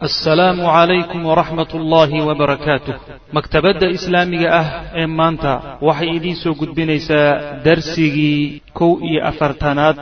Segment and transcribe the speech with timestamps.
[0.00, 2.94] assalaamu calaykum waraxmat ullaahi wabarakaatuh
[3.36, 4.68] maktabadda islaamiga ah
[5.00, 5.52] ee maanta
[5.88, 9.96] waxay idiin soo gudbinaysaa darsigii kow iyo afartanaad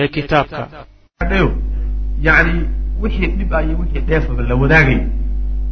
[0.00, 0.62] ee kitaabka.
[2.26, 2.66] Yacni
[3.02, 4.98] wixii dhib ah iyo wixii dheefaba la wadaagay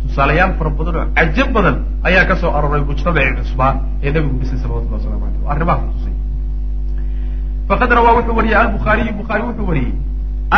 [0.02, 1.76] tusaalayaal fara badan oo cajab badan
[2.08, 3.72] ayaa ka soo aroray mujtamacii cusbaa
[4.04, 5.82] ee nabigu dhisay salawatullah waslamu aleyh o arrimaha
[7.68, 9.92] faqad rawaa wuxuu wariyey albukhaariyu bukhaari wuxuu wariyey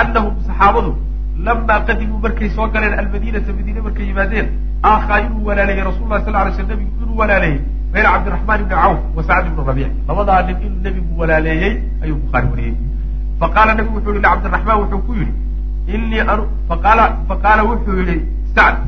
[0.00, 0.90] anahum saxaabadu
[1.46, 4.46] lamaa qadimuu markay soo galeen almadiinata madiine markay yimaadeen
[4.91, 7.59] aakhaa inuu walaaleeyey rasul lah sal lay sl nebigu inuu walaaleeyey
[7.92, 11.73] bayna cabdiraxmaan ibni cawf wa sacd ibni rabiic labadaa nin inuu nebigu walaaleeyey
[12.05, 12.74] ayuu bukhaari wariyey
[13.41, 15.33] faqaala nabigu wuxuu yihi licabdiraxmaan wuxuu ku yidhi
[15.95, 16.23] inii
[16.70, 18.16] faqaala faqaala wuxuu yihi
[18.56, 18.78] sacd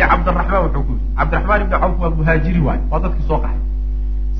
[0.00, 3.60] licabdiraxmaan wuxuu ku yidhi cabdiraxmaan ibni cawf waa muhaajiri waay waa dadkii soo qaxay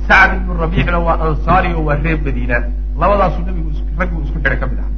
[0.08, 2.56] sacd ibnu rabiicna waa ansaari oo waa reer madiina
[3.00, 3.70] labadaasuu nabigu
[4.02, 4.91] raggu isku xidhay ka mid aha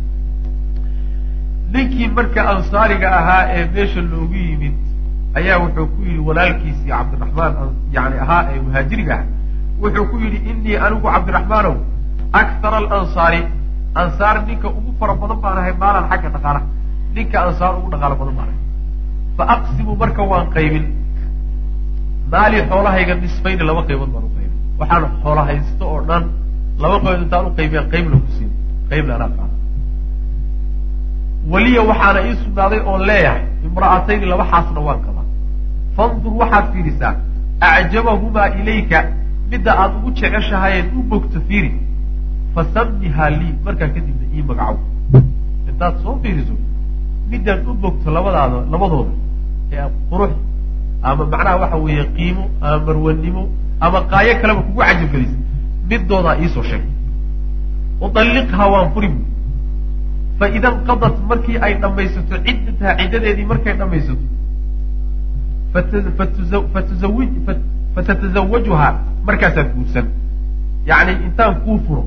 [1.72, 4.74] ninkii marka ansaariga ahaa ee meesha loogu yimid
[5.38, 7.52] ayaa wuxuu ku yidhi walaalkiisii cabdiraxmaan
[7.96, 9.24] yani ahaa ee muhaajiriga ah
[9.82, 11.74] wuxuu ku yidhi inii anigu cabdiraxmaanow
[12.40, 13.40] akthara alansaari
[14.02, 16.64] ansaar ninka ugu fara badan baan ahay maalan xagga dhaqaalaha.
[17.16, 18.58] Ninka ansaar ugu dhaqaalo badan baan ahay.
[19.36, 20.84] Fa aqsimu marka waan qaybin.
[22.32, 24.52] Maali xoolahayga nisfayni laba qaybood baan u qaybin.
[24.80, 26.22] Waxaan xoola haysto oo dhan
[26.82, 28.50] laba qaybood intaan u qaybiyaan qayb lagu siin
[28.90, 29.54] qaybna anaa qaada
[31.52, 35.24] weliya waxaana ii sugnaaday oon leeyahay imra'atayni laba xaasna waan qabaa.
[35.96, 37.12] Fandur waxaad fiirisaa
[37.70, 38.98] acjabahumaa ilayka
[39.50, 41.70] midda aad ugu jeceshahayeed u bogto fiiri.
[42.54, 44.76] Fasammihaa lii markaa kadibna ii magacow.
[45.68, 46.54] Intaad soo fiiriso
[47.30, 49.12] middaad u bogto labadaada labadooda
[49.72, 50.32] ee qurux
[51.02, 53.42] ama macnaha waxa weeye qiimo ama marwanimo
[53.80, 55.36] ama qaayo kaleba kugu cajabgelisa
[55.90, 56.82] middoodaa iisoo sheeg
[58.06, 59.20] udalliqhaa waan furi bu
[60.40, 64.24] faida inqadat markii ay dhammaysato ciddataha ciddadeedii markay dhammaysato
[67.94, 68.92] fatatazawajuhaa
[69.28, 70.06] markaasaad guursan.
[70.90, 72.02] Yacni intaan kuu furo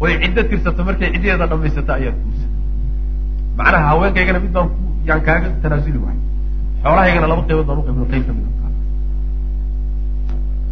[0.00, 2.50] oy ciddo tirsato markay ciddadeeda dhammaysato ayaad guursan.
[3.58, 4.68] Macnaha haweenkaygana mid baan
[5.08, 6.18] yaan kaaga tanaasuli wahay.
[6.82, 8.46] Xoolahaygana laba qaybood baan uqaybno qayb ka mid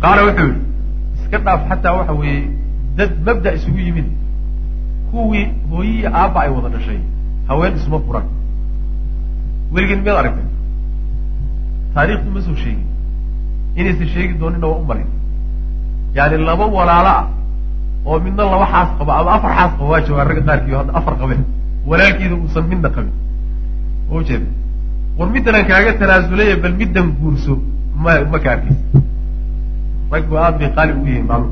[0.03, 0.61] qaala wuxuu yihi
[1.23, 2.41] iska dhaaf xataa waxa weeye
[2.99, 4.09] dad mabda isugu yimid
[5.13, 6.99] kuwii hooyihii aabba ay wada dhashay?
[7.49, 8.25] Haween isuma furan.
[9.73, 10.47] Weligeen miyaad aragtay.
[11.95, 12.87] Taariikhdu ma soo sheegin.
[13.77, 15.09] Inaysan sheegi doonina waa u malin
[16.17, 17.27] yaani laba walaalo ah
[18.07, 21.15] oo midna laba xaas qabo ama afar xaas qabo waa joogaan ragga qaarkii hadda afar
[21.21, 21.43] qabeen.
[21.89, 23.15] Walaalkiida uusan midna qabin.
[24.09, 24.47] Ma ujeeda
[25.19, 27.55] war middanan kaaga tanaasulaya bal middan guurso
[28.03, 28.85] ma ma ka arkaysa.
[30.13, 31.51] Raggu aad bay qaali ugu yihiin maalum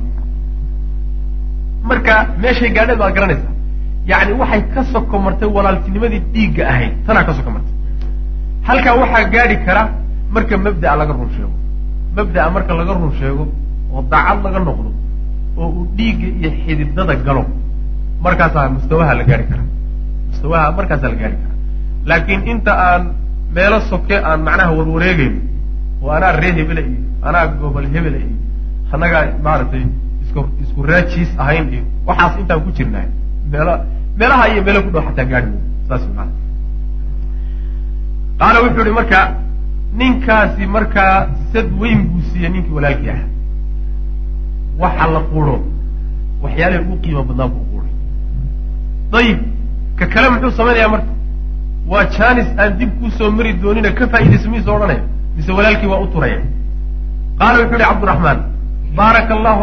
[1.89, 3.53] marka meeshay gaadheed baad garanaysaa
[4.11, 6.93] yacni waxay ka soko martay walaaltinimadii dhiigga ahayd.
[7.07, 7.75] Tanaa ka soko martay
[8.69, 9.83] halkaa waxaa gaadhi kara
[10.35, 11.53] marka mabda'a laga run sheego.
[12.17, 13.45] Mabda'a marka laga run sheego
[13.95, 14.91] oo daacad laga noqdo
[15.61, 17.43] oo uu dhiigga iyo xididada galo
[18.25, 19.67] markaasaa mustawaha la gaari karaa
[20.31, 21.57] mustawaha markaasaa la gaari karaa
[22.11, 23.03] laakiin inta aan
[23.57, 25.39] meelo soke aan macnaha warwareegayno
[26.03, 28.37] oo anaa ree hebele iyo anaa gobol hebele iyo
[28.95, 29.83] annagaa maaragtay
[30.63, 33.07] isku raajiis ahayn iyo waxaas intaan ku jirnaa
[33.53, 33.75] meelo
[34.19, 35.51] meelaha iyo meelo ku dhow xataa gaari
[35.89, 36.33] saas maana
[38.41, 39.21] qaala wuxuu ihi marka
[40.01, 41.15] ninkaasi markaa
[41.53, 43.23] sad weyn buu siiyey ninkii walaalkii ah.
[44.83, 45.57] Waxa la quuro
[46.43, 47.93] waxyaalahi ugu qiimo badnaa buu quuray
[49.13, 49.39] dayib
[49.99, 51.13] ka kale muxuu samaynayaa marka?
[51.91, 55.03] Waa janis aan dib kuu soo mari doonina ka faa'iidayso miisa odhanaya
[55.37, 56.39] mise walaalkii waa u turaya.
[57.39, 58.39] Qaala wuxuu ihi cabdiraxmaan
[58.97, 59.63] baaraka allahu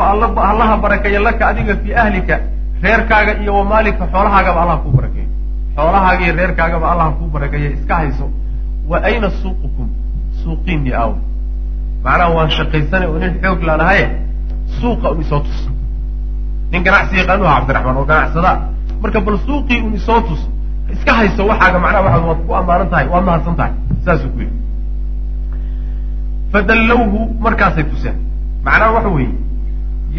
[0.51, 2.35] allaha barakeeya laka adiga fii ahlika
[2.83, 5.29] reerkaaga iyo wamaalika xoolahaagaba allah kuu barakeeyo
[5.75, 8.25] xoolahaaga iyo reerkaagaba allah kuu barakeeya iska hayso.
[8.89, 9.87] Wa ayna suuqukum?
[10.43, 11.11] Suuqiinii aaw
[12.03, 14.05] macnaha waan shaqaysanay oo nin xoog laan ahaye
[14.79, 15.59] suuqa un isoo tus
[16.71, 18.55] nin ganacsi yaqaanu aha cabdiraxmaan oo ganacsadaa.
[19.01, 20.41] Marka bal suuqii un isoo tus
[20.93, 23.73] iska hayso waxaaga macnaha waxaad waad ku ammaanan tahay waad mahadsan tahay.
[24.05, 24.55] Saasuu ku yidhi.
[26.51, 28.15] Fadallawhu markaasay tuseen
[28.67, 29.33] macnaha waxa weeye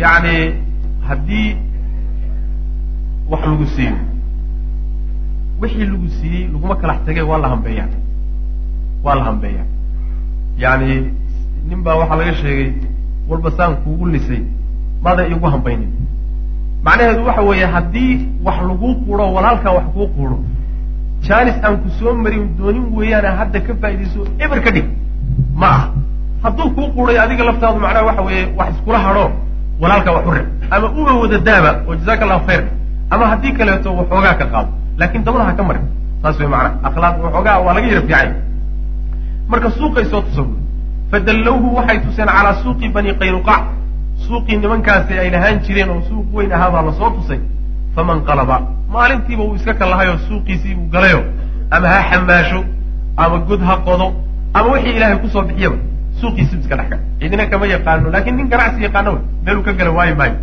[0.03, 0.35] yacni
[1.09, 1.49] haddii
[3.31, 3.97] wax lagu siiyo
[5.61, 7.89] wixii lagu siiyey laguma kalax tegay waa la hambeeyaa
[9.05, 9.67] waa la hambeeyaa.
[10.63, 10.95] Yacni
[11.69, 12.71] nin baa waxaa laga sheegay
[13.29, 14.41] walba saan kuugu lisay
[15.03, 15.91] maadan iigu hambaynin.
[16.85, 20.39] Macnaheedu waxa weeye haddii wax laguu quuro walaalkaa wax kuu quuro
[21.29, 24.87] jaanis aan ku soo marin doonin weeyaana hadda ka faaidayso eber ka dhig
[25.61, 25.85] ma ah
[26.43, 29.25] hadduu kuu quuray adiga laftaadu macnaha waxa weeye wax iskula hadho
[29.81, 32.63] walaalkaa wax u reb ama uba wada daaba oo jazaaka allahu khayr
[33.11, 34.69] ama haddii kaleeto waxoogaa ka qaado.
[34.99, 35.85] Laakin dabada ha ka marin.
[36.23, 38.29] Saas wey maanaa akhlaaq waxoogaa waa laga yara fiicay.
[39.49, 40.49] Marka suuqay soo tusan
[41.11, 43.63] fadallowhu waxay tuseen calaa suuqi bani qaynuqac
[44.27, 47.41] suuqii nimankaasi ay lahaan jireen oo suuq weyn ahaabaa la soo tusay.
[47.95, 48.57] Faman qalaba.
[48.93, 51.21] Maalintiiba uu iska kalahayoo suuqiisii buu galayo.
[51.71, 52.61] Ama ha xamaasho
[53.17, 54.07] ama god ha qodo
[54.55, 55.77] ama wixii ilaahay ku soo bixiyaba
[56.21, 59.13] suuqiisibu iska dhex cidina kama yaqaano laakiin nin ganacsi yaqaano
[59.45, 60.37] meeluu ka gala waayi maayo.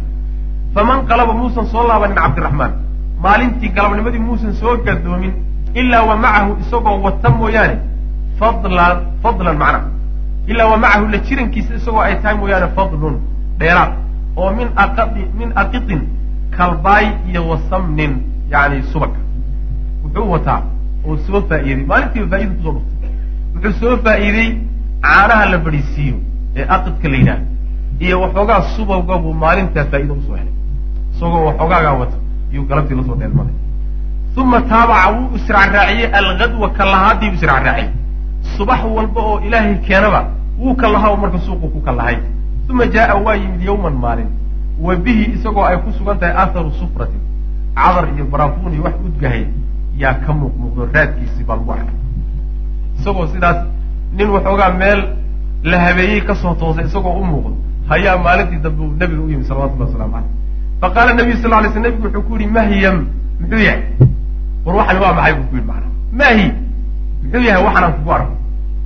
[0.74, 2.72] Faman qalaba muusan soo laabanin cabdiraxmaan.
[3.24, 5.34] Maalintii galabnimadii muusan soo gadoomin
[5.74, 7.76] ilaa wa macahu isagoo wata mooyaane
[8.40, 9.80] fadlan fadlan macna.
[10.48, 13.16] Ilaa wa macahu la jirankiisa isagoo ay tahay mooyaane fadlun
[13.60, 13.92] dheeraad.
[14.38, 16.02] Oo min aqai min aqitin
[16.58, 18.14] kalbaay iyo wasamnin
[18.52, 19.20] yani subaka.
[20.04, 20.62] Wuxuu wataa
[21.08, 21.86] oo soo faa'iiday.
[21.92, 23.10] Maalintiiba faaida ku soo dhuftay
[23.56, 24.50] wuxuu soo faa'iidey
[25.06, 26.18] caanaha la badhisiiyo
[26.60, 27.42] ee aqidka la yidhaah
[28.06, 30.54] iyo waxoogaa subawga buu maalintaa faa'iida u soo helay.
[31.16, 32.18] Isagoo waxoogaagaa wata
[32.52, 33.56] iyuu galabtii la soo dheelmaday.
[34.38, 37.90] Uma taabaca wuu israacraaciyey algadwa kallahaadii buu israacraaciyey.
[38.58, 40.22] Subax walba oo ilaahay keenaba
[40.60, 42.18] wuu kallahaa marka suuqu ku kallahay
[42.70, 44.30] uma jaaa waa yimid yawman maalin.
[44.86, 47.22] Wa bihi isagoo ay ku sugan tahay atharu sufratin.
[47.76, 49.44] Cadar iyo barafuun iyo wax udgahay
[50.02, 51.96] yaa ka muuqmuuqdo raadkiisii baa lagu arkay
[53.00, 53.58] isagoo sidaas
[54.18, 55.02] nin waxoogaa meel
[55.64, 57.56] la habeeyey ka soo toosay isagoo u muuqdo
[57.90, 60.30] hayaa maalintii dambe uu nabiga u yimi salawatullahi waslamu caleyh
[60.82, 62.98] faqaala nabiyu sal lay sl nabigu wuxuu ku yihi mahyam
[63.40, 63.82] muxuu yahay.
[64.66, 65.88] War waxani waa maxay buu ku yidhi macana
[66.20, 66.46] mahi
[67.24, 68.34] muxuu yahay waxanaan kugu arko.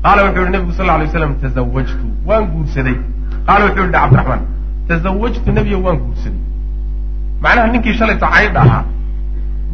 [0.03, 2.95] Qaala wuxuu yihi nabigu sal lla alay waslam tazawajtu waan guursaday.
[3.47, 4.41] Qaala wuxuu yihi cabdiraxmaan
[4.89, 6.41] tazawajtu nebiyo waan guursaday.
[7.43, 8.83] Macnaha ninkii shalayto caydha ahaa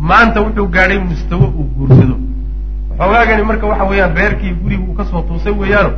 [0.10, 2.16] maanta wuxuu gaadhay mustawo uu guursado
[3.00, 5.92] waxoogaagani marka waxa weeyaan reerkii guriga uu ka soo toosay weeyaano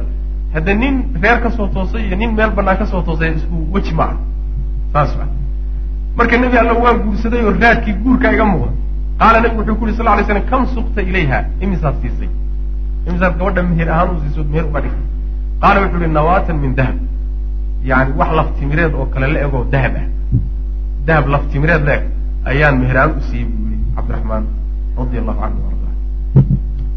[0.53, 3.93] hadde nin reer ka soo toosay iyo nin meel banaan ka soo toosay isku weji
[3.93, 4.07] ma
[4.93, 5.25] saas wa
[6.17, 8.71] marka nebi alla waan guursaday oo raadkii guurka iga muuqda.
[9.19, 11.39] Qaala nebigu wuxuu ku yuri sal lay slam kam sukta ilayha?
[11.61, 12.29] Imisaad siisay?
[13.07, 15.03] Imisaad gabadha meher ahaan u siisood meher uga dhigtay?
[15.61, 16.95] Qaala wuxuu yihi nawaatan min dahab.
[17.83, 20.05] Yani wax laftimireed oo kale la egoo dahab ah.
[21.07, 22.03] Dahab laftimireed la eg.
[22.45, 24.43] Ayaan meheraan u siiyey buu yihi cabdiraxmaan
[24.97, 25.76] radia allahu canhu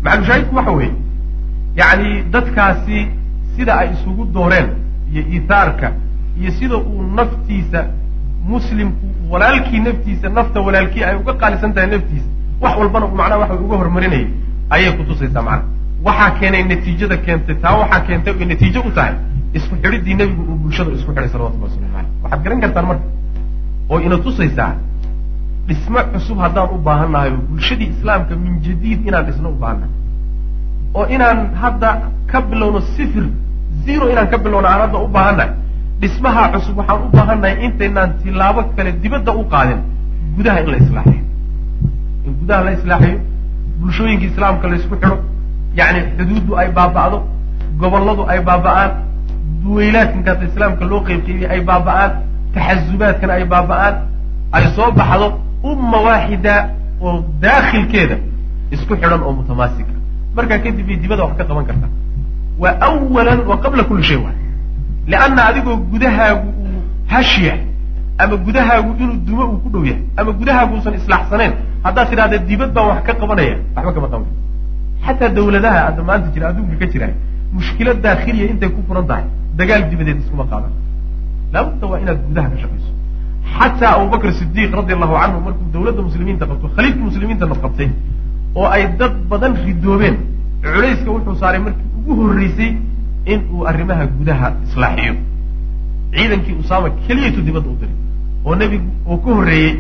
[0.05, 0.93] arda macalmushaahidku waxa weeye?
[1.77, 2.99] Yani dadkaasi
[3.57, 4.69] sida ay isugu dooreen
[5.13, 5.93] iyo iitaarka
[6.41, 7.81] iyo sida uu naftiisa
[8.49, 12.27] muslimku walaalkii naftiisa nafta walaalkii ay uga qaalisan tahay naftiisa
[12.61, 14.27] wax walbana uu macnaha waxa uga hormarinayay
[14.71, 15.65] ayay kutusaysaa macnaha
[16.05, 19.15] waxaa keenay natiijada keentay taa waxaa keentay ay natiijo u tahay
[19.53, 23.05] isku xidhiddii nebigu uu bulshada isku xidhay salawatullah waslamu aleyh waxaad garan kartaan marka
[23.91, 24.71] oo ina tusaysaa
[25.71, 29.95] dhismo cusub haddaan u baahannahay oo bulshadii islaamka min jadiid inaan dhisno u baahannahay
[30.99, 31.91] oo inaan hadda
[32.31, 33.25] ka bilowno sifir
[33.87, 35.51] zero inaan ka bilowno aan hadda u baahannahay
[36.03, 39.81] dhismaha cusub waxaan u baahannahay intaynaan tilaabo kale dibadda u qaadin
[40.37, 41.23] gudaha in la islaaxiyo.
[42.27, 43.19] In gudaha la islaaxiyo
[43.81, 45.17] bulshooyinka islaamka la isku xidho
[45.79, 47.19] yacni xuduuddu ay baaba'do
[47.81, 48.91] gobolladu ay baaba'aan
[49.63, 52.11] duweylaadkankaas islaamka loo qeybqeybiyey ay baaba'aan
[52.55, 53.95] taxasubaadkana ay baaba'aan
[54.57, 55.29] ay soo baxdo
[55.63, 56.55] umma waaxida
[57.07, 58.17] oo daakhilkeeda
[58.75, 59.93] isku xidhan oo mutamaasika
[60.37, 61.91] markaa kadib bay dibada wax ka qaban kartaa
[62.63, 64.37] waa awalan wa qabla kulli shay waay.
[65.11, 66.81] Lianna adigoo gudahaagu uu
[67.13, 67.55] hashiya
[68.19, 71.53] ama gudahaagu inuu dumo uu ku dhow yahay ama gudahaagu uusan islaaxsanayn
[71.85, 74.29] haddaad tidhahda dibad baan wax ka qabanaya waxba kama qaban
[75.07, 77.07] xataa dawladaha hadda maanta jira adduunka ka jira
[77.57, 79.25] mushkilad daakhiliya intay ku furan tahay
[79.59, 80.73] dagaal dibadeed iskuma qaadan.
[81.53, 82.90] Laabudda waa inaad gudaha ka shaqayso
[83.59, 87.89] xataa abubakr sidiiq radi allahu canhu markuu dawladda muslimiinta qabto khaliifka muslimiintana qabtay
[88.59, 90.17] oo ay dad badan ridoobeen
[90.65, 92.71] culayska wuxuu saaray markii ugu horreysay
[93.33, 95.15] in uu arrimaha gudaha islaaxiyo
[96.15, 97.97] ciidankii usaama keliyatu dibadda u diray
[98.47, 99.73] oo nebigu oo ka horreeyey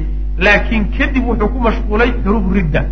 [0.44, 2.82] laakiin kadib wuxuu ku mashquulay xuruub ridda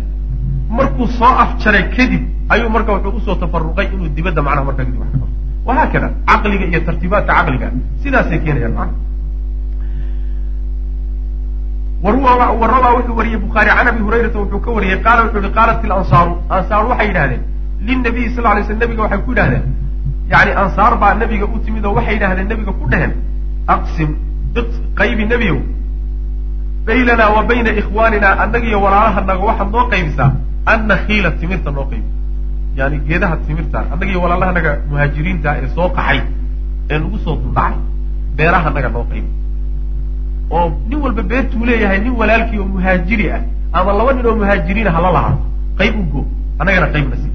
[0.77, 4.99] markuu soo afjaray kadib ayuu marka wuxuu u soo tafaruqay inuu dibadda macnaha markaa kadib
[5.01, 5.27] wax ka qabto
[5.67, 7.67] wahaakada caqliga iyo tartiibaadka caqliga
[8.03, 8.95] sidaasay keenayaan macna
[12.03, 16.31] warabaa wuxuu wariyey bukhaari can abi hurayrata wuxuu ka wariyey qaala wuxuu yihi qaalat ilansaaru
[16.57, 17.41] ansaar waxay yidhahdeen
[17.87, 19.63] linabiyi sal lay sl nabiga waxay ku yidhahdeen
[20.33, 23.11] yani ansaar baa nebiga u timid oo waxay yidhahdeen nebiga ku dheheen
[23.75, 24.09] aqsim
[24.99, 25.57] qaybi nebiyow
[26.85, 30.31] baynanaa wa bayna ikhwaanina annagiyo walaalahanaga waxaad noo qaybisaa
[30.73, 32.07] annakhiila timirta noo qaybi.
[32.79, 36.19] Yani geedaha timirta annagiyo walaalahanaga muhaajiriinta ee soo qaxay
[36.91, 37.77] ee nagu soo duldhacay
[38.37, 39.29] beerahanaga noo qaybi
[40.57, 43.41] oo nin walba beertuu leeyahay nin walaalkii oo muhaajiri ah
[43.79, 45.35] ama laba nin oo muhaajiriina hala lahaa
[45.81, 46.21] qayb u go
[46.59, 47.27] annagana qaybna si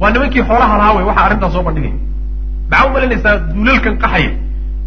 [0.00, 1.94] waa nimankii xoolaha lahaa wey waxaa arrintaas soo bandhigaya
[2.70, 4.30] maxaa u malinaysaa duulalkan qaxaya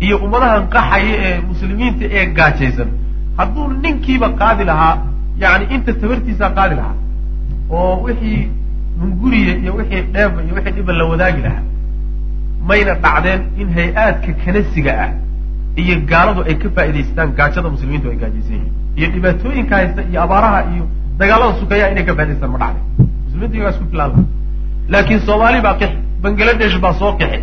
[0.05, 2.89] iyo ummadahan qaxaya ee muslimiinta ee gaajaysan?
[3.37, 4.95] Hadduu ninkiiba qaadi lahaa
[5.43, 6.95] yani inta tabartiisaa qaadi lahaa
[7.77, 8.41] oo wixii
[9.01, 11.63] munguriya iyo wixii dheeba iyo wixii dhiba la wadaagi lahaa
[12.71, 15.09] mayna dhacdeen in hay'aadka kanasiga ah
[15.81, 18.71] iyo gaaladu ay ka faa'idaystaan gaajada muslimiintu ay gaajaysan yihiin.
[18.97, 20.83] Iyo dhibaatooyinka haysta iyo abaaraha iyo
[21.19, 22.85] dagaalada sukeeya inay ka faa'idaystaan ma dhacdeen
[23.25, 24.23] muslimiinta iyagaa isku filaan laha
[24.93, 27.39] laakiin soomaali baa qixi bangaladesh baa soo qixi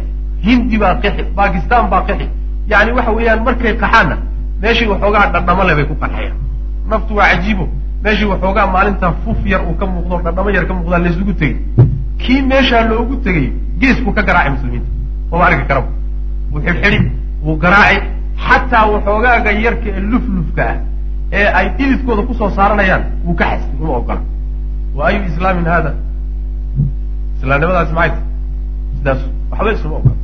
[0.47, 2.27] hindi baa qixi bakistan baa qixi.
[2.71, 4.17] Yani waxa weeyaan markay qaxaanna
[4.63, 6.37] meeshii waxoogaa dhadhamo le bay ku qarxayaan.
[6.91, 7.65] Naftu waa cajiibo.
[8.05, 11.57] Meeshii waxoogaa maalintaa fuf yar uu ka muuqdo dhadhamo yar ka muuqdaa laysugu tegey.
[12.23, 13.47] Kii meeshaa loogu tegay
[13.81, 14.89] gees buu ka garaacay muslimiinta.
[15.31, 15.89] Mama arki karaba
[16.53, 16.99] wuu xidhxidhi
[17.45, 17.99] wuu garaaci
[18.47, 20.77] xataa waxoogaaga yarka ee luflufka ah
[21.39, 24.21] ee ay dhididkooda ku soo saaranayaan wuu ka xasbi uma ogola
[24.97, 25.93] wa ayu islaamin hada
[27.39, 28.19] islaamnimadaasi maxay
[28.99, 29.21] sidaas
[29.51, 30.15] waxba isuma ogola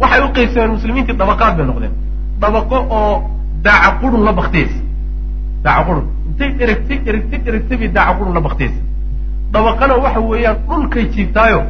[0.00, 1.92] waxay u qaybsameen muslimiintii dabaqaad bay noqdeen.
[2.42, 3.14] Dabaqo oo
[3.64, 4.78] daaca qurun la baktiyeysa
[5.64, 8.80] daaca qurun intay dheragtay dheragtay dheragtay bay daaca qurun la baktiyeysa
[9.54, 11.60] dabaqana waxa weeyaan dhulkay jiibtaayo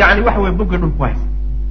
[0.00, 1.24] yani waxa weye boggay dhulku haysa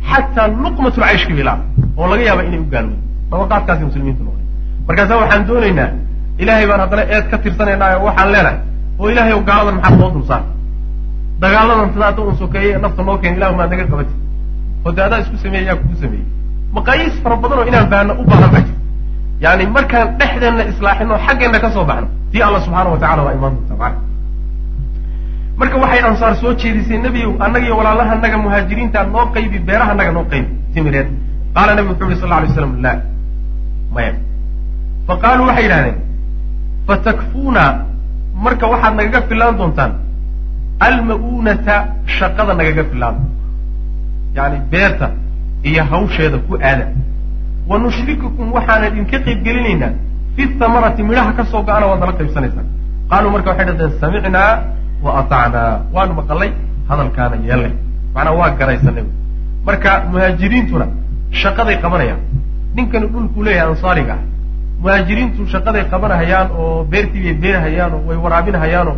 [0.10, 1.58] xataa luqmatul cayshka bilaa
[2.00, 2.98] oo laga yaaba inay u gaalowdo
[3.36, 4.48] dabaqaadkaasi muslimiintu noqdeen
[4.88, 5.90] markaasa waxaan doonaynaa
[6.42, 8.58] ilaahay baan haddana eed ka tirsanaynaa oo waxaan leenahay
[9.02, 10.42] oo ilahay o gaaladan maxaad noo dulsaar?
[11.42, 14.14] Dagaaladan sidaata un sokeeye nafta noo keen ilahu maad naga qabati.
[14.86, 16.26] Oo adaa isku sameeyey yaa kugu sameeyey
[16.76, 18.82] maqaayiis fara badan oo inaan baahno u baahan baa jirta
[19.44, 23.54] yani markaan dhexdeenna islaaxino xaggeenna ka soo baxno tii alla subxaana wa tacala waa imaan
[23.56, 24.00] doonta macana
[25.60, 30.50] marka waxay ansaar soo jeedisay nebiyow annaga iyo walaalahanaga muhaajiriinta noo qaybi beerahanaga noo qaybi.
[30.74, 31.08] Timireed
[31.56, 32.92] qaala nabi wuxuu yihi sal lla alay slam la
[33.96, 34.14] maya
[35.08, 35.98] fa qaaluu waxay yidhahdeen
[36.88, 37.64] fatakfuuna
[38.46, 39.92] marka waxaad nagaga filaan doontaan.
[40.88, 41.76] Alma-uunata
[42.18, 43.16] shaqada nagaga filaan.
[44.38, 45.08] Yani beerta
[45.70, 46.86] iyo hawsheeda ku aada.
[47.70, 49.92] Wa nushrikukum waxaan idinka qayb gelinaynaa.
[50.36, 52.68] Fi thamarati midhaha ka soo go-ana waad nala qaybsanaysaan.
[53.10, 54.52] Qaaluu marka waxay dhahdeen samicnaa
[55.04, 56.50] wa atacnaa waanu maqalay
[56.90, 57.74] hadalkaana yeelnay.
[58.16, 59.06] Macnaa waa garaysanay
[59.68, 60.86] marka muhaajiriintuna
[61.42, 62.20] shaqaday qabanayaan
[62.76, 64.16] ninkani dhulkuu leeyahay ansaariga
[64.82, 68.98] muhaajiriintu shaqaday qabanahayaan oo beertii bay beerhayaan oo way waraabinhayaanoo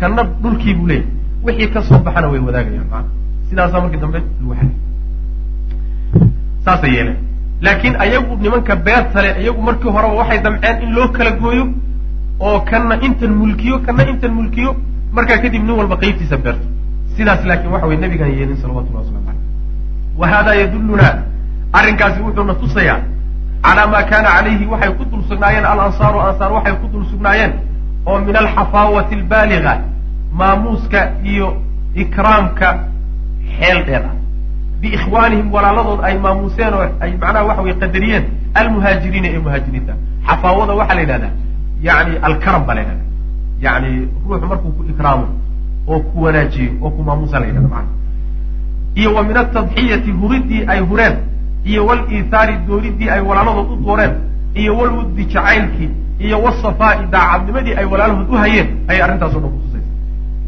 [0.00, 1.12] kana dhulkii buu leeyahay.
[1.46, 3.08] Wixii ka soo baxana way wadaagayaan maana.
[3.50, 4.74] Sidaasaa markii dambe lagu xaliy
[6.64, 7.16] saasay yeeleen.
[7.60, 11.64] Laakiin ayagu nimanka beertale iyagu markii horeba waxay damceen in loo kala gooyo
[12.40, 14.76] oo kana intan mulkiyo kana intan mulkiyo
[15.12, 16.66] markaa kadib nin walba qaybtiisa beerto.
[17.16, 19.42] Sidaas laakiin waxa weye nabigaan yeelin salawatullah waslamu caleyh
[20.20, 21.08] wa hada yadulluna
[21.72, 22.98] arrinkaasi wuxuuna tusayaa
[23.62, 27.52] calaa maa kaana calayhi waxay ku dul sugnaayeen alansaaru ansaar waxay ku dul sugnaayeen
[28.06, 29.72] oo min alxafaawati albaaliga
[30.40, 31.48] maamuuska iyo
[31.94, 32.68] ikraamka
[33.58, 34.14] xeel dheer ah
[34.80, 38.24] biikhwaanihim walaaladood ay maamuuseen oo ay macnaha waxa weye qadariyeen
[38.54, 39.92] almuhaajiriina ee muhaajiriinta.
[40.28, 41.32] Xafaawada waxaa la yidhahdaa
[41.82, 43.04] yani alkaram baa la yidhahda
[43.64, 43.90] yani
[44.28, 45.26] ruuxu markuu ku ikraamo
[45.88, 47.90] oo ku wanaajiyo oo ku maamuusa la yidhahda macana
[48.94, 51.14] iyo wa min atadxiyati huridii ay hureen
[51.64, 54.12] iyo waliithaari dooridii ay walaaladood u dooreen
[54.54, 55.90] iyo walwuddi jacaylkii
[56.26, 59.94] iyo wasafaa'i daacadnimadii ay walaalahood u hayeen ayay arrintaaso dhan kutusaysaa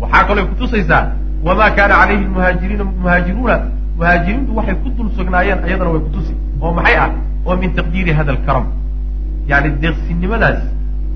[0.00, 1.04] waxaa kaloo kutusaysaa
[1.44, 3.56] wamaa kaana calayhi muhaajiriina muhaajiruuna
[3.96, 7.10] muhaajiriintu waxay ku dul sugnaayeen ayadana way kutusi oo maxay ah?
[7.46, 8.66] Oo min taqdiiri hada alkaram
[9.50, 10.60] yani deeqsinimadaas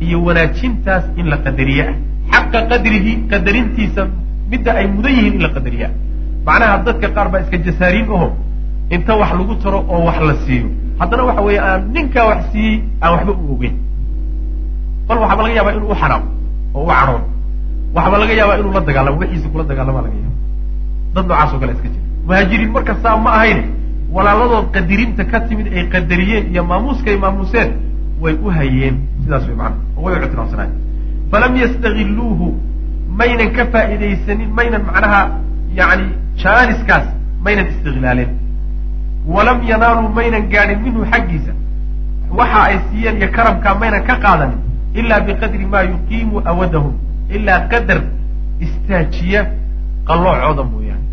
[0.00, 1.84] iyo wanaajintaas in la qadariye
[2.32, 4.02] xaqa qadrihi qadarintiisa
[4.50, 5.92] midda ay mudan yihiin in la qadariye ah
[6.46, 8.28] macnaha dadka qaar baa iska jasaariin aho
[8.90, 10.66] inta wax lagu taro oo wax la siiyo.
[10.98, 13.74] Haddana waxa weeye aan ninkaa wax siiyey aan waxba u ogeyn.
[15.08, 16.26] Bal waxaaba laga yaabaa inuu u xanaaqo
[16.74, 17.22] oo u cadhoon
[17.94, 20.36] waxaaba laga yaabaa inuu la dagaalamo wixiisi kula dagaalama laga yaaba
[21.14, 22.02] dad noocaas oo kale iska jira.
[22.26, 23.60] Muhaajiriin marka saa ma ahayn
[24.14, 27.70] walaaladood qadirinta ka timid ay qadariyeen iyo maamuuska ay maamuuseen
[28.22, 28.94] way u hayeen.
[29.24, 30.76] Sidaas way macana oo way u ictiraafsanaayeen
[31.30, 32.46] falam yastagiluuhu
[33.18, 35.20] maynan ka faa'iidaysanin maynan macnaha
[35.78, 36.06] yani
[36.42, 37.06] jaaniskaas
[37.44, 38.30] maynan istiglaalin
[39.26, 41.52] walam yanaaluu maynan gaadhin minhu xaggiisa.
[42.38, 44.58] Waxa ay siiyeen iyo karamkaa maynan ka qaadanin
[44.98, 46.94] ilaa biqadri maa yuqiimu awadahum
[47.36, 48.00] ilaa qadar
[48.64, 49.40] istaajiya
[50.08, 51.04] qalloocooda mooyaane.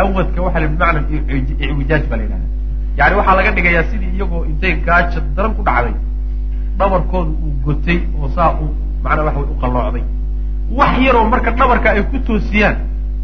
[0.00, 1.00] Awadka waxaa la bimacna
[1.64, 2.46] icwijaaj baa la yidhahda
[2.98, 5.94] yani waxaa laga dhigayaa sidii iyagoo intay gaaja daran ku dhacday
[6.78, 8.70] dhabarkooda uu gotay oo saa uu
[9.04, 10.04] macnaa waxa way u qalloocday.
[10.78, 12.76] Wax yaroo marka dhabarka ay ku toosiyaan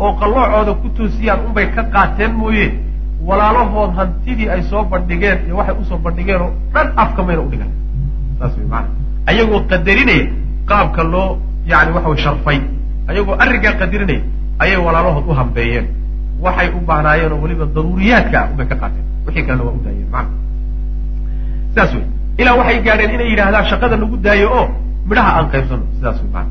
[0.02, 2.66] oo qalloocooda ku toosiyaan unbay ka qaateen mooye
[3.28, 7.70] walaalahood hantidii ay soo bandhigeen iyo waxay u soo bandhigeen oo dhan afka mayna udhigan
[8.38, 8.88] saas way maana
[9.30, 10.26] ayagoo qadarinaya
[10.70, 11.28] qaabka loo
[11.72, 12.58] yani waxa way sharfay
[13.10, 14.22] ayagoo arrinkaa qadarinaya
[14.62, 15.86] ayay walaalahood u hambeeyeen.
[16.44, 19.04] Waxay u baahnaayeen oo weliba daruuriyaadka ah unbay ka qaateen.
[19.26, 20.28] Wixii kalena waa u daayeen maana
[21.70, 22.04] sidaas wey
[22.40, 24.64] ilaa waxay gaadheen inay yidhaahdaan shaqada nagu daayo oo
[25.08, 25.84] midhaha aan qaybsano.
[25.96, 26.50] Sidaas wey maana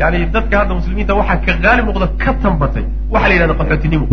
[0.00, 2.84] yani dadka hadda muslimiinta waxaa ka qaalib noqda ka tambatay.
[3.12, 4.06] Waxaa la yidhahda qaxootinimo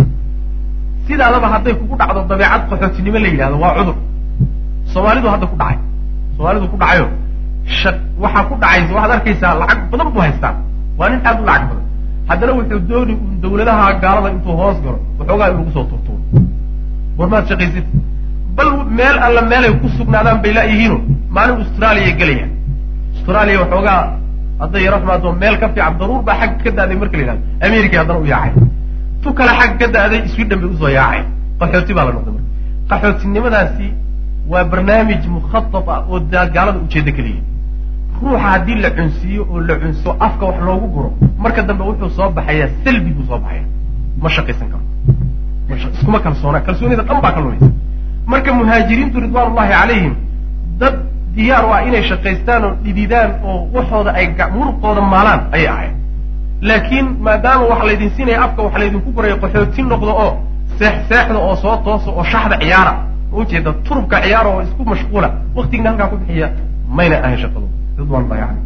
[1.10, 3.96] sidaadaba hadday kugu dhacdo dabeecad qaxootinimo la yidhahdo waa cudur.
[4.94, 5.78] Soomaalidu hadda ku dhacay.
[6.38, 7.06] Soomaalidu ku dhacayo.
[8.24, 10.54] Waxaa ku dhacaysa waxaad arkaysaa lacag badan buu haystaa.
[11.00, 11.84] Waa nin aad u lacag badan.
[12.30, 16.22] Haddana wuxuu dooni un dawladaha gaalada intuu hoos galo waxoogaa inugu soo turtuuro
[17.18, 17.86] war maad shaqaysid.
[18.56, 20.98] Bal meel alla meelay ku sugnaadaan bay laayihiino
[21.36, 22.52] maalin austraaliya gelayaan.
[23.16, 24.02] Austraaliya waxoogaa
[24.62, 27.42] hadday yaro xumaado meel ka fiican daruur baa xagga ka da'day marka la yidhahdo.
[27.68, 28.52] America haddana u yaacay
[29.30, 31.22] tu kale xagga ka da'day sweden bay u soo yaacay.
[31.60, 32.50] Qaxooti baa la noqday marka.
[32.90, 33.88] Qaxootinimadaasi
[34.52, 37.42] waa barnaamij mukhatat ah oo gaalada ujeeddo keliya.
[38.22, 41.10] Ruuxa haddii la cunsiiyo oo la cunso afka wax loogu guro
[41.44, 43.64] marka dambe wuxuu soo baxayaa salbi buu soo baxaya
[44.22, 44.84] ma shaqaysan karo.
[45.94, 47.68] Iskuma kalsoona kalsoonida dhan baa ka lumaysa.
[48.26, 50.14] Marka muhaajiriintu ridwaan ullahi calayhim
[50.80, 50.96] dad
[51.36, 54.26] diyaar u ah inay shaqaystaan oo dhididaan oo waxooda ay
[54.58, 55.94] muruqooda maalaan ayay ahayd
[56.62, 60.32] laakiin maadaama wax laydin siinaya afka wax laydinku gurayo qaxootin noqdo oo
[60.80, 62.94] seex seexda oo soo toosa oo shaxda ciyaara
[63.32, 66.48] ujeeda turubka ciyaara oo isku mashquula waktigina halkaa ku bixiya
[66.98, 67.68] mayna ahayn shaqadu.
[67.98, 68.66] Ridwan ullahi calayhim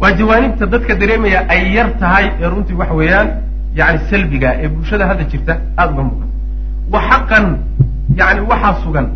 [0.00, 3.28] waa jawaanibta dadka dareemaya ay yar tahay ee runtii waxa weeyaan
[3.78, 6.28] yani salbiga ee bulshada hadda jirta aada uga muuqan.
[6.92, 7.44] Wa xaqan
[8.20, 9.06] yani waxaa sugan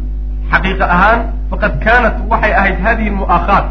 [0.53, 1.21] xaqiiqa ahaan
[1.51, 3.67] faqad kaanat waxay ahayd hadihi lmu'aakhaat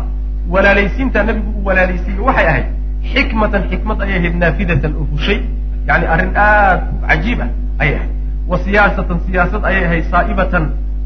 [0.53, 2.65] walaalaysiinta nabigu uu walaalaysiiyey waxay ahayd
[3.13, 5.39] xikmatan xikmad ayay ahayd naafidatan oo fushay
[5.87, 7.49] yani arrin aad cajiib ah
[7.83, 8.11] ayay ahayd
[8.49, 10.63] wa siyaasatan siyaasad ayay ahayd saa'ibatan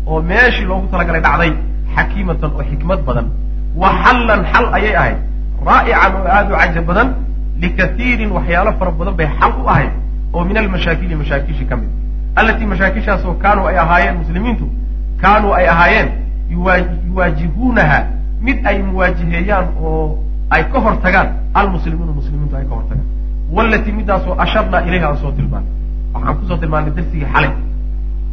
[0.08, 1.52] oo meeshii loogu talagalay dhacday
[1.96, 3.28] xakiimatan oo xikmad badan.
[3.82, 5.18] Wa xallan xal ayay ahayd
[5.68, 7.08] raa'ican oo aada u cajab badan
[7.62, 9.92] likaiirin waxyaalo fara badan bay xal u ahayd
[10.34, 11.90] oo min almashaakili mashaakishi ka mid
[12.40, 14.66] allatii mashaakishaasoo kaanuu ay ahaayeen muslimiintu
[15.22, 16.10] kaanuu ay ahaayeen
[17.08, 18.00] yuwaajihuunaha
[18.42, 20.18] mid ay muwaajiheeyaan oo
[20.56, 21.28] ay ka hor tagaan
[21.60, 23.08] almuslimuuna muslimiintu ay ka hor tagaan.
[23.56, 25.70] Walatii midaasoo asharnaa ilayha aan soo tilmaanay.
[26.14, 27.52] Waxaan ku soo tilmaanay darsigii xalay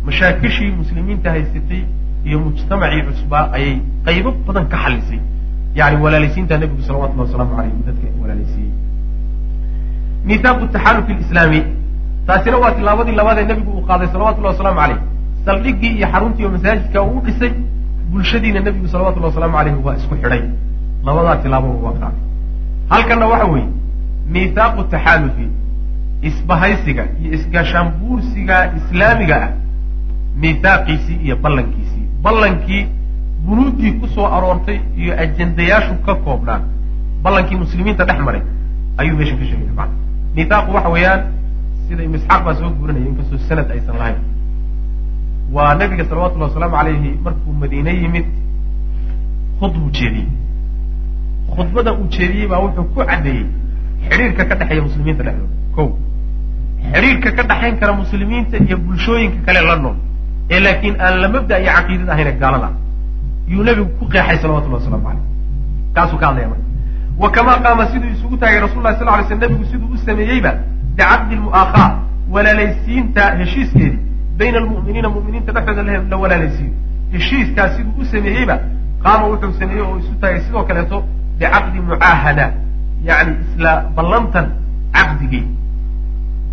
[0.06, 1.82] mashaakishii muslimiinta haysatay
[2.28, 3.74] iyo mujtamacii cusbaa ayay
[4.06, 5.20] qaybo badan ka xalisay
[5.78, 8.72] yani walaalaysiinta nebigu salawatullahi wasalaamu alayh dadka walaalaysiiyey
[10.28, 11.60] mihaaqu taxalufi lislaami
[12.28, 14.98] taasina waa tilaabadii labaad ee nebigu uu qaaday salawatullahi wasalaamu caleyh
[15.46, 17.52] saldhiggii iyo xaruntii oo masaajidka uu dhisay
[18.12, 20.42] bulshadiina nebigu salawatullahi wasalaamu caleyhi waa isku xidhay
[21.04, 22.22] labadaa tilaabo waa qaaday
[22.92, 23.68] halkanna waxa weeye
[24.34, 25.46] miithaaqu taxaalufi
[26.28, 29.50] isbahaysiga iyo isgaashaanbuursiga islaamiga ah
[30.42, 32.04] miithaaqiisii iyo ballankiisii.
[32.24, 32.82] Ballankii
[33.46, 36.60] bunuuddii ku soo aroortay iyo ajendayaashu ka koobnaa
[37.22, 38.42] ballankii muslimiinta dhex maray
[39.00, 39.94] ayuu meeshan ka sheegaya macana
[40.36, 41.20] miithaaqu waxa weeyaan
[41.88, 44.18] sida ibnu isxaaq baa soo guurinaya inkastoo sanad aysan lahayn.
[45.54, 48.26] Waa nabiga salawatullahi wasalaamu calayhi markuu madiine yimid
[49.60, 50.28] khudbuu jeediyey
[51.56, 53.44] khudbada uu jeediyey baa wuxuu ku caddeeyey
[54.10, 55.54] xidhiirka ka dhexeeya muslimiinta dhexdooda.
[55.76, 55.82] Ko
[56.94, 59.96] xidhiirka ka dhexayn kara muslimiinta iyo bulshooyinka kale la nool.
[60.50, 62.68] Ee laakiin aan la mabda iyo caqiidada ahayne gaalada.
[63.52, 65.24] Yuu nebigu ku qeexay salawatullahi waslamu caleyh
[65.94, 66.64] kaasuu ka hadlaya marka.
[67.22, 70.52] Wa kamaa qaama siduu isugu taagay rasul lah sal lay sl nebigu siduu u sameeyeyba
[70.96, 71.90] bicaqdi lmu'aakhaa
[72.34, 73.98] walaalaysiinta heshiiskeedii.
[74.38, 76.72] Bayna almu'miniina mu'miniinta dhexdooda la walaalaysiiyo
[77.14, 78.56] heshiiskaas siduu u sameeyeyba
[79.04, 80.40] qaama wuxuu sameeyey oo isu taagay.
[80.46, 80.96] Sidoo kaleeto
[81.40, 82.46] bicaqdi mucaahada
[83.08, 84.46] yani isla ballantan
[84.96, 85.44] caqdigii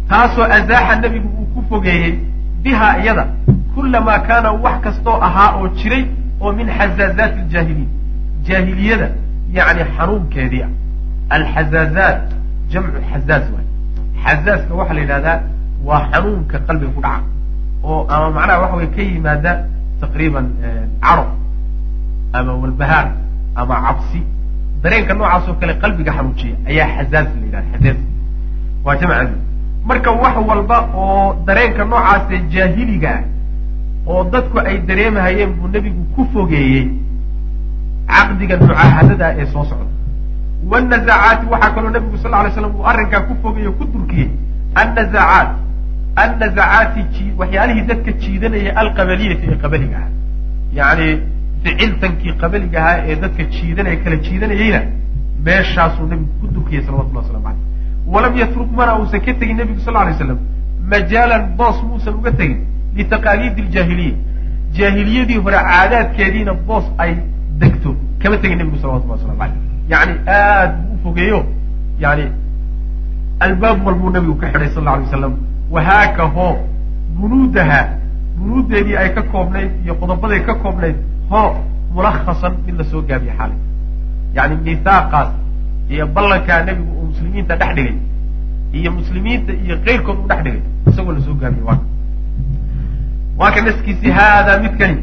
[0.10, 2.13] taasoo azaaxa nebigu uu ku fogeeyey
[2.63, 3.23] biha iyada
[3.76, 6.04] kullamaa kaana wax kastoo ahaa oo jiray
[6.43, 7.89] oo min xazaazaati aljaahiliin
[8.47, 9.08] jaahiliyada
[9.58, 10.71] yani xanuunkeedii ah
[11.36, 12.21] alxazaazaat
[12.71, 13.65] jamcu xazaaz waay
[14.23, 15.38] xazaaska waxaa la yidhahdaa
[15.88, 17.23] waa xanuunka qalbiga ku dhaca
[17.84, 19.52] oo ama macnaha waxa way ka yimaada
[20.02, 20.45] taqriiban
[21.04, 21.26] caro
[22.38, 23.08] ama walbahaar
[23.62, 24.19] ama cabsi
[24.83, 27.97] dareenka noocaas oo kale qalbiga xanuujiya ayaa xazaaz la yidhahda xazaaz
[28.85, 29.35] waa jamceedu
[29.89, 33.23] marka wax walba oo dareenka noocaasee jaahiliga ah
[34.11, 36.83] oo dadku ay dareemahayeen buu nebigu ku fogeeyey
[38.11, 39.85] caqdiga mucaahadada ee soo socda.
[40.71, 44.29] Wanazacaati waxaa kaloo nebigu sal lay slam uu arrinkaa ku fogeeye ku durkiyey.
[44.81, 45.49] Annazacaat.
[46.23, 47.01] Annazacaati
[47.39, 50.11] waxyaalihii dadka jiidanaya alqabaliyati ee qabaliga ahaa
[50.79, 51.07] yani
[51.63, 54.81] ficiltankii qabaliga ahaa ee dadka jiidanaya kala jiidanayeyna
[55.47, 59.93] meeshaasuu nebigu ku durkiyey salawatullah waslamu caleyh walam yatruk mana uusan ka tegin nebigu sal
[60.07, 60.39] lay slam
[60.93, 62.57] majaalan boos muusan uga tegin
[62.97, 64.15] litaqaaliidi ljaahiliya
[64.79, 67.11] jaahiliyadii hore caadaadkeediina boos ay
[67.61, 69.59] degto kama tegin nebigu salawatullah waslamu caleyh
[69.93, 71.39] yani aad buu u fogeeyo.
[71.99, 72.25] Yani
[73.39, 75.33] albaab walbuu nabigu ka xidhay sal la alay waslam
[75.75, 76.55] wahaaka hoo
[77.19, 77.79] bunuudaha
[78.37, 80.95] bunuuddeedii ay ka koobnayd iyo qodobaday ka koobnayd
[81.31, 81.49] hoo
[81.95, 83.57] mulakhasan mid la soo gaabiye xaalay
[84.35, 85.29] yani miithaaqaas
[85.89, 87.95] iyo ballankaa nebigu uu muslimiinta dhex dhigay
[88.79, 91.79] iyo muslimiinta iyo keyrkood u dhex dhigay isagoo la soo gaabiye waa.
[93.39, 94.97] Waa ka naskiisi haadaa midkani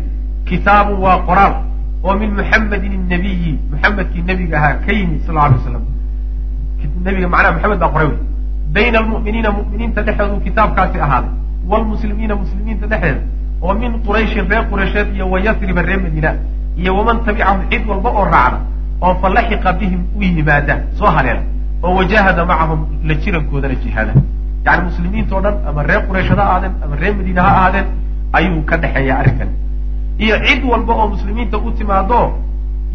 [0.49, 1.55] kitaabun waa qoraal
[2.05, 5.83] oo min muxamedin inabiyi muxamedkii nebiga ahaa ka yimid sal alay waslam
[7.07, 8.09] nebiga macnaha maxamed baa qoray.
[8.09, 8.19] Wey
[8.75, 11.31] bayna almu'miniina mu'miniinta dhexdoodu kitaabkaasi ahaaday
[11.71, 13.21] waalmuslimiina muslimiinta dhexdeeda
[13.65, 16.31] oo min qurayshin reer quraysheed iyo wayasriba reer madiina
[16.81, 18.59] iyo waman tabicahum cid walba oo raacda
[19.05, 21.43] oo fa laxiqa bihim u yimaada soo haleela
[21.85, 24.13] oo wajahada macahum la jirankoodana jihaada.
[24.67, 27.87] Yani muslimiinta o dhan ama reer qurayshad ha ahaadeen ama reer madiina ha ahaadeen
[28.39, 29.49] ayuu ka dhexeeya arrinkan
[30.25, 32.21] iyo cid walba oo muslimiinta u timaado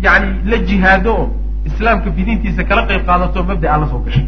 [0.05, 1.25] yani la jihaado oo
[1.69, 4.25] islaamka fidintiisa kala qayb qaadato mabda'a la soo gashay.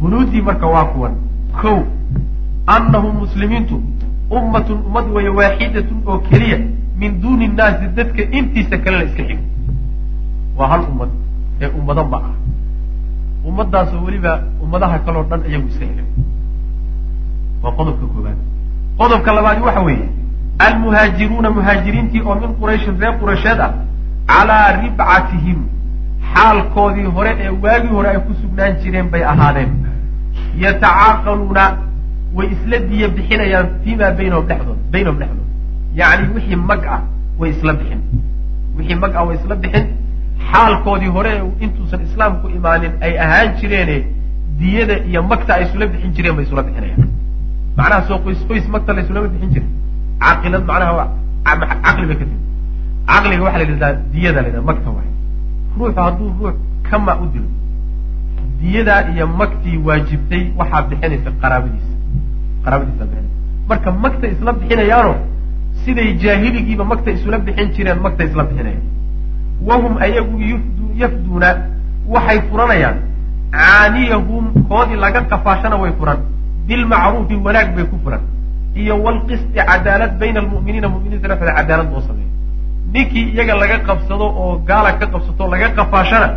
[0.00, 1.14] Bunuudii marka waa kuwan
[1.60, 1.72] ko
[2.66, 3.76] annahum muslimiintu
[4.38, 6.58] ummatun ummad weeye waaxidatun oo keliya
[7.00, 9.44] min duuni nnaasi dadka intiisa kale la iska xigo
[10.58, 11.10] waa hal ummad
[11.60, 12.34] ee ummado ma ah.
[13.48, 16.08] Ummadaasoo weliba ummadaha kaleo dhan iyagu iska xigan
[17.62, 18.38] waa qodobka koobaad
[18.98, 20.08] qodobka labaadi waxa weeye
[20.66, 23.72] almuhaajiruuna muhaajiriintii oo min qurayshin reer quraysheed ah
[24.26, 25.58] calaa ribcatihim.
[26.34, 29.72] Xaalkoodii hore ee waagii hore ay ku sugnaan jireen bay ahaadeen.
[30.64, 31.64] Yatacaaqaluuna
[32.36, 35.48] way isla diya bixinayaan fiimaa baynahum dhexdood baynahum dhexdood.
[36.00, 37.00] Yacni wixii mag ah
[37.40, 38.00] way isla bixin.
[38.76, 39.84] Wixii mag ah way isla bixin.
[40.50, 41.32] Xaalkoodii hore
[41.64, 43.96] intuusan islaamku imaanin ay ahaan jireene
[44.58, 47.08] diyada iyo magta ay isula bixin jireen bay isula bixinayaan.
[47.76, 49.70] Macnaha soo qoys qoys magta la isulama bixin jirin
[50.22, 51.04] caqilad macnaha
[51.84, 52.42] caqli bay ka timi
[53.10, 55.10] caqliga waxaa la yidhahdaa diyada la yidhahda magta waay
[55.78, 56.54] ruuxu hadduu ruux
[56.90, 57.48] kama u dilo.
[58.60, 61.93] Diyadaa iyo magtii waajibtay waxaa bixinaysa qaraabadiisa
[62.64, 65.12] qaraabadiisa bixinaysa marka magta isla bixinayaano
[65.84, 68.84] siday jaahiligiiba magta isula bixin jireen magta isla bixinayaan
[69.68, 70.34] wahum ayagu
[71.02, 71.48] yafduuna
[72.14, 72.96] waxay furanayaan
[73.56, 76.18] caaniyahum koodii laga qafaashana way furan.
[76.68, 78.22] Bilmacruufi wanaag bay ku furan.
[78.80, 82.30] Iyo walqisti cadaalad bayna almu'miniina muminiinta dhexdooda cadaalad loo sameeyo
[82.94, 86.28] ninkii iyaga laga qabsado oo gaala ka qabsato laga qafaashana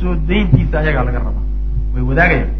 [0.00, 1.44] soo dayntiisa ayagaa laga rabaa.
[1.94, 2.50] Way wadaagayaan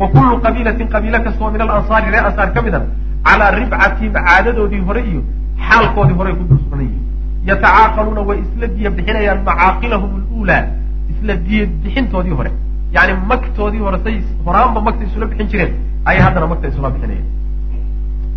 [0.00, 2.80] wa kullu qabiilatin qabiilo kastoo min alansaari ree ansaar ka mid a
[3.26, 5.22] calaa ribcatihim caadadoodii hore iyo
[5.68, 6.44] xaalkoodii horey ku
[6.82, 7.02] yihiin
[7.48, 10.64] yatacaaqaluuna way isla diya bixinayaan macaaqilahum luulaa
[11.12, 12.50] isla diya bixintoodii hore
[12.96, 15.72] yani magtoodii hore say horaanba magta isula bixin jireen
[16.04, 17.28] ayay haddana magta isula bixinayaan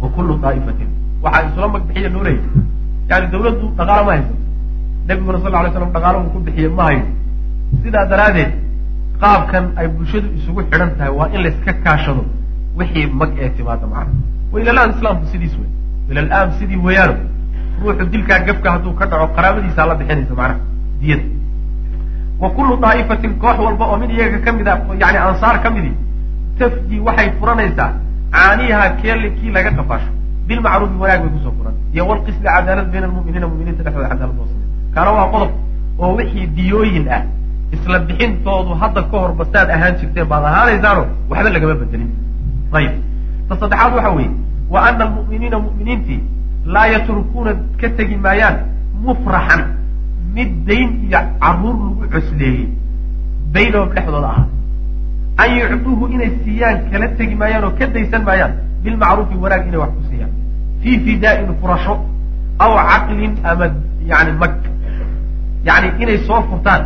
[0.02, 0.90] wa kullu daa'ifatin
[1.24, 2.50] waxaa isula mag bixiya loo leeyahy
[3.10, 4.36] yani dawladdu dhaqaalo ma haysato
[5.08, 7.04] nabiguna sal lay slam dhaqaalo uu ku bixiye ma hayo
[7.84, 8.52] sidaa daraaddeed
[9.22, 12.24] qaabkan ay bulshadu isugu xidhan tahay waa in layska kaashado
[12.80, 14.14] wixii mag ee timaada macana
[14.52, 15.70] wa ilalaan islaamku sidiis wey
[16.12, 17.16] ilalaam sidii weeyaano.
[17.82, 20.60] Ruuxu dilkaa gafka hadduu ka dhaco qaraabadiisaa la bixinaysa macnaha
[21.02, 21.24] diyada.
[22.42, 25.92] Wa kullu daa'ifatin koox walba oo mid iyaga ka mid a yani ansaar ka midi
[26.60, 27.90] tafdi waxay furanaysaa
[28.36, 30.10] caaniyaha keeli kii laga qafaasho
[30.48, 31.74] bilmacruufi wanaag bay ku soo furan.
[31.94, 35.52] Iyo walqisli cadaalad bayna almu'miniina muminiinta dhexdooda cadaalad loo samey kaana waa qodob
[36.04, 37.22] oo wixii diyooyin ah
[37.76, 42.10] isla bixintoodu hadda ka hor basaad ahaan jirteen baad ahaanaysaano waxba lagama bedelin.
[42.78, 42.94] Ayib.
[43.50, 44.32] Ta saddexaad waxa weeye
[44.74, 46.20] wa ana almu'miniina mu'miniintii
[46.74, 48.56] laa yatrukuuna ka tegi maayaan
[49.06, 49.62] mufraxan
[50.36, 52.66] mid dayn iyo carruur lagu cosleeyey
[53.54, 54.48] baynahum dhexdooda ahaa.
[55.44, 59.92] An yucduuhu inay siiyaan kala tegi maayaan oo ka daysan maayaan bilmacruufi wanaag inay wax
[59.98, 60.32] ku siiyaan.
[60.82, 61.96] Fii fidaa'in furasho
[62.64, 63.66] aw caqlin ama
[64.12, 64.54] yani mag.
[65.68, 66.82] Yani inay soo furtaan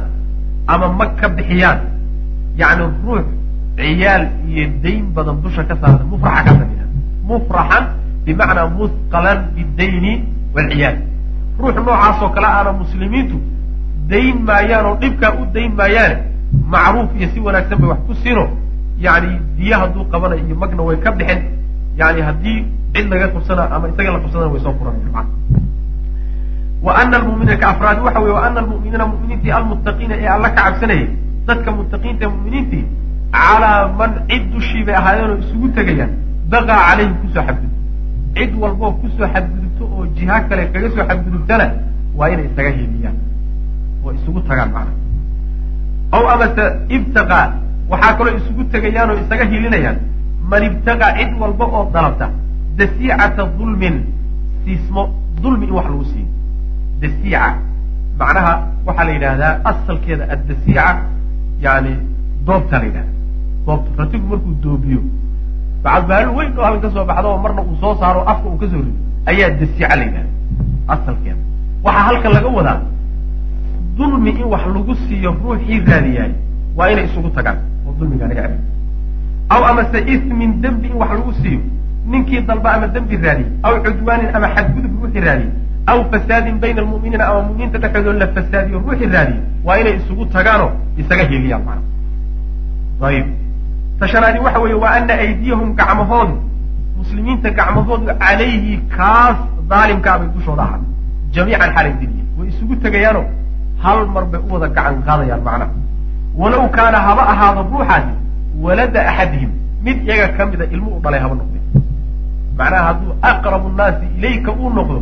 [0.74, 1.80] ama mag ka bixiyaan.
[2.62, 3.24] Yani ruux
[3.78, 6.04] ciyaal iyo dayn badan dusha ka saarta.
[6.12, 6.86] Mufraxa ka sameyna
[7.30, 7.84] mufraxan
[8.26, 10.14] bimacnaa musqalan bidayni
[10.56, 10.98] waalciyaal
[11.60, 13.38] ruux noocaasoo kale aana muslimiintu
[14.12, 16.16] dayn maayaan oo dhibkaa u dayn maayaane
[16.74, 18.44] macruuf iyo si wanaagsan bay wax ku siino
[19.06, 21.40] yani diya hadduu qabanayo iyo magna way ka bixin.
[22.00, 22.60] Yani haddii
[22.94, 25.24] cid laga qabsana ama isaga la qabsadana way soo furanaya
[26.86, 30.62] wa ana almu'miniina ka afraadi waxa weye wa ana almu'miniina mu'miniintii almuttaqiina ee alla ka
[30.66, 31.08] cabsanayay
[31.48, 32.84] dadka muttaqiinta ee mu'miniintii
[33.36, 36.12] calaa man cid dushii bay ahaayeen oo isugu tegayaan
[36.52, 37.74] baqaa calayhim ku soo xadgudub
[38.36, 41.66] cid walboo ku soo xadgudubto oo jiha kale kaga soo xadgudubtana
[42.18, 43.18] waa inay isaga hiiliyaan
[44.06, 44.94] oo isugu tagaan macna
[46.16, 46.66] aw amase
[46.98, 47.46] ibtaqaa
[47.92, 49.98] waxaa kaloo isugu tegayaan oo isaga hiilinayaan
[50.52, 52.28] man ibtaqaa cid walba oo dalabta
[52.80, 53.96] dasiicata dulmin
[54.66, 55.04] siismo
[55.44, 56.28] dulmi in wax lagu siiyo
[57.02, 57.42] dasiica
[58.20, 58.54] macnaha
[58.88, 60.86] waxaa la yidhaahdaa asalkeeda addasiica
[61.66, 61.92] yani
[62.48, 63.14] doobta la yidhahda
[63.66, 65.02] doobta ratigu markuu doobiyo
[65.84, 68.68] bacadbaalu weyn oo halkan ka soo baxda oo marna uu soo saaro afka uu ka
[68.72, 68.94] soo rido
[69.32, 70.32] ayaa dasiica la yidhahda
[70.94, 71.42] asalkeeda.
[71.86, 72.78] waxaa halkan laga wadaa
[73.98, 76.32] dulmi in wax lagu siiyo ruuxii raadiyaay
[76.78, 77.58] waa inay isugu tagaan
[77.88, 78.62] oo dulmigaa laga celiyo.
[79.54, 81.60] aw amase ismin dembi in wax lagu siiyo
[82.12, 85.52] ninkii dalba ama dembi raadiyey aw cudwaanin ama xadgudub ruuxii raadiyey
[85.92, 90.72] aw fasaadin bayna almu'miniina ama mu'miniinta dhexdooda la fasaadiyo ruuxii raadiyey waa inay isugu tagaanoo
[91.02, 93.28] isaga heliyaan macna ayib
[94.00, 96.36] tashanaadi waxa weeye waa ana aydiyahum gacmahoodu
[97.00, 99.38] muslimiinta gacmahoodu calayhi kaas
[99.74, 100.82] daalimkaabay dushooda ahaa
[101.36, 103.26] jamiican xalay diliye way isugu tegayaanoo
[103.84, 105.72] hal mar bay u wada gacan qaadayaan macnaha
[106.42, 108.14] walow kaana haba ahaado ruuxaasi
[108.66, 109.52] walada axadihim
[109.86, 111.62] mid iyaga ka mida ilmo u dhalay haba noqday
[112.60, 115.00] macnaha hadduu aqrabu nnaasi ilayka uu noqdo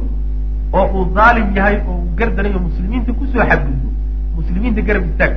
[0.74, 3.88] oo uu daalim yahay oo uu gardanayo muslimiinta ku soo xadgudbo
[4.38, 5.34] muslimiinta garab istaag.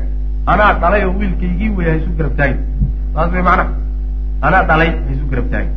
[0.47, 2.59] Anaa dhalay oo wiilkaygii weya haysu garab taagin
[3.15, 3.71] saas way macnaha
[4.47, 5.75] anaa dhalay haysu garab taagin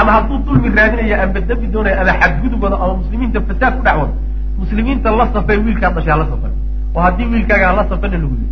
[0.00, 3.96] ama hadduu dulmi raadinaya amba dembi doonaya ama xadgudub wado ama muslimiinta fasaad ku dhex
[4.02, 4.14] wado
[4.60, 6.52] muslimiinta la safay wiilkaa dhashay hala safan
[6.94, 8.48] oo haddii wiilkaaga hala safana lagu yiri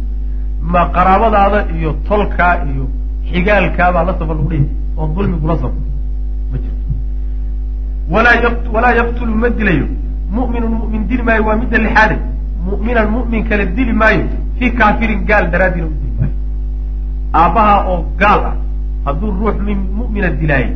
[0.74, 2.84] ma qaraabadaada iyo tolkaa iyo
[3.30, 4.66] xigaalkaabaa la safan lagu dhihi
[4.98, 5.78] oo dulmigula safo
[8.12, 9.86] walaa yaqtulu ma dilayo
[10.36, 12.16] mu'minun mu'min dili maayo waa midda lixaade
[12.68, 14.24] mu'minan mu'min kale dili maayo
[14.58, 16.34] fii kaafirin gaal daraaddiina u dili maayo
[17.40, 18.54] aabbaha oo gaal ah
[19.06, 19.56] hadduu ruux
[19.98, 20.72] mu'mina dilaayo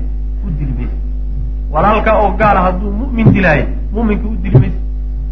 [0.46, 0.96] u dili maysa
[1.72, 4.80] walaalka oo gaala hadduu mu'min dilaayo mu'minka u dili maysa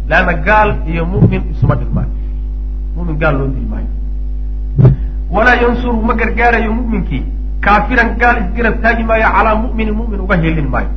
[0.09, 2.11] leanna gaal iyo mu'min isuma dhigmaayo
[2.97, 3.89] mu'min gaal loo dili maayo
[5.35, 7.23] walaa yansuru ma gargaarayo mu'minkii
[7.65, 10.91] kaafiran gaal isgarab taagi maayo calaa mu'minin mu'min uga helin maayo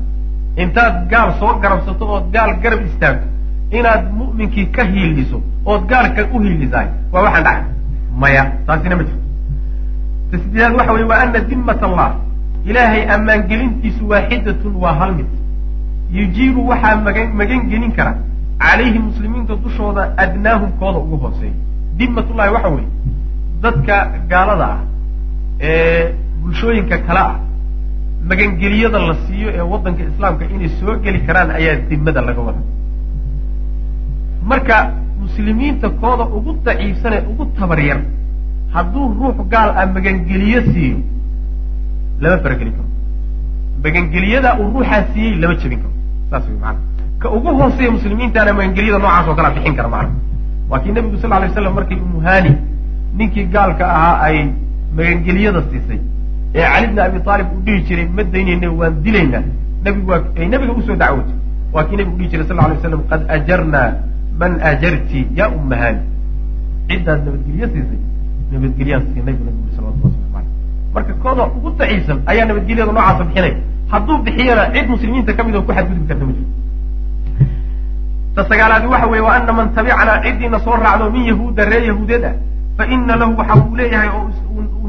[0.62, 3.26] intaad gaal soo garabsato ood gaal garab istaagto
[3.78, 5.38] inaad mu'minkii ka hiiliso
[5.70, 7.62] ood gaalka u hiilisaay waa waxaan dhacay.
[8.20, 9.22] Maya taasina ma jirto.
[10.30, 12.10] Tasdiidaad waxa weye waa ana dimmat allah.
[12.68, 15.26] Ilaahay ammaangelintiisu waaxidatun waa hal mid.
[16.18, 16.96] Yujiibu waxaa
[17.40, 18.12] magan gelin kara.
[18.58, 21.54] Calayhi muslimiinta dushooda adnaahum kooda ugu hooseeya.
[21.98, 22.88] Dimmatullahi waxa weeye
[23.62, 23.96] dadka
[24.30, 24.78] gaalada ah
[25.60, 27.36] ee bulshooyinka kale ah
[28.30, 32.60] magangeliyada la siiyo ee waddanka islaamka inay soo geli karaan ayaa dimmada laga wada
[34.50, 34.76] marka
[35.20, 38.00] muslimiinta kooda ugu daciifsan ee ugu tabar yar
[38.74, 40.98] hadduu ruux gaal ah magangeliyo siiyo
[42.20, 42.88] lama faragelin karo.
[43.84, 45.92] Magangeliyada uu ruuxaa siiyey lama jebin karo.
[46.30, 46.78] Saas wey maana
[47.22, 50.12] ka ugu hooseeya muslimiintaana magangeliyada noocaas oo kalea bixin kara macana
[50.70, 52.52] waa kii nabigu sal lay slam markii umuhani
[53.18, 54.36] ninkii gaalka ahaa ay
[54.96, 55.98] magangeliyada siisay
[56.54, 59.42] ee cali bni abi aalib uu dhihi jiray ma daynayna waan dilaynaa.
[59.84, 61.36] Nabigu waa ay nabiga u soo dacwootay
[61.74, 63.88] waa kii nabigu dhihi jiray sal lay slam qad ajarnaa
[64.40, 66.00] man ajarti ya ummahani
[66.88, 68.00] ciddaad nabadgelyo siisay
[68.52, 70.52] nabadgelyaan siinay bu nabigu salawatu waslamu aleyh
[70.94, 73.54] marka kooda ugu daciifsan ayaa nabadgelyada noocaasa bixinay.
[73.92, 76.54] Hadduu bixiyana cid muslimiinta ka mid oo ku xadgudbi karta ma jirto
[78.34, 82.24] ta sagaalaadi waxa weeye wa ana man tabicanaa ciddiina soo raacdo min yahuuda reer yahuudeed
[82.30, 82.34] ah
[82.76, 84.28] fa ina lahu waxa uu leeyahay oo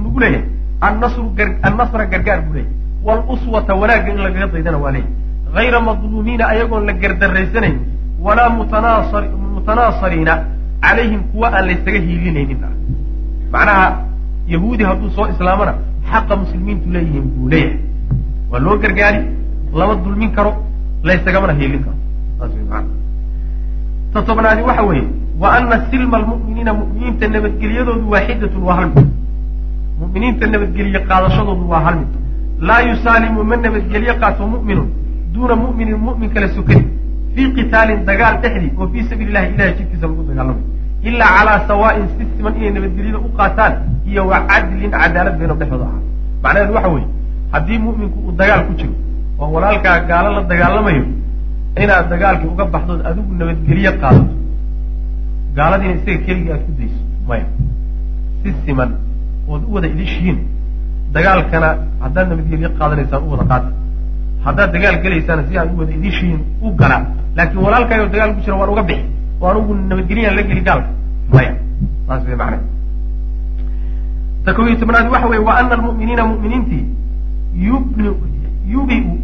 [0.03, 0.45] nagu leeyahay
[0.81, 2.73] annasra gargaar buu leeyahay
[3.05, 5.13] waaluswata wanaagga in lagaga daydana waa leeyahay
[5.55, 7.75] hayra madluumiina ayagoon la gardarraysanayn
[8.25, 8.49] walaa
[9.55, 10.33] mutanaasariina
[10.85, 12.73] calayhim kuwa aan laysaga hiilinaynin ah
[13.53, 13.87] macnaha
[14.53, 15.73] yahuudi hadduu soo islaamana
[16.11, 17.77] xaqa muslimiintu leeyihiin buu leeyahay
[18.51, 19.21] waa loo gargaari
[19.81, 20.51] lama dulmin karo
[21.03, 21.97] laysagamana hiilin karo
[24.13, 25.07] ta tobnaadi waxa weeye
[25.41, 28.89] wa ana silma almu'miniina mu'miniinta nabadgelyadoodu waaxidatun waa hal
[29.99, 32.11] mu'miniinta nabadgelye qaadashadoodu waa hal mid.
[32.67, 34.87] Laa yusaalimu ma nabadgelye qaato mu'minun
[35.33, 36.83] duuna mu'minin mu'min kala sokani
[37.35, 40.63] fii qitaalin dagaal dhexdii oo fii sabiili illahi ilahay jidkiisa lagu dagaalamay
[41.09, 43.73] ilaa calaa sawaa'in si siman inay nabadgelyada u qaataan
[44.09, 46.01] iyo wa cadlin cadaalad bayno dhexdooda ahaa.
[46.43, 47.07] Macnaheedu waxa weeye
[47.53, 48.93] haddii mu'minku uu dagaal ku jiro
[49.39, 51.03] oo walaalkaa gaalo la dagaalamayo
[51.83, 54.33] inaad dagaalkii uga baxdood adigu nabadgelye qaadato
[55.57, 57.45] gaaladiina isaga keligii aad ku dayso maya.
[58.41, 58.89] Si siman
[59.49, 60.37] ood u wada ilishihiin
[61.13, 61.69] dagaalkana
[62.03, 63.69] haddaad nabadgelye qaadanaysaan u wada qaata
[64.45, 66.97] haddaad dagaal gelaysaana si aad u wada ilishihiin u gala.
[67.35, 69.05] Laakiin walaalkaayo dagaal ku jira waan uga bixi.
[69.41, 70.89] Oo anugu nabadgelyaan la geli gaalka.
[71.33, 71.51] Maya
[72.07, 72.57] saas way macna
[74.45, 76.83] ta kow iyo tobnaadi waxa weye wa ana almu'miniina mu'miniintii
[77.67, 78.09] yubni
[78.73, 79.17] yubiu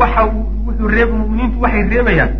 [0.00, 2.30] waxa uu wuxuu reeb mu'miniintu waxay reebayaan.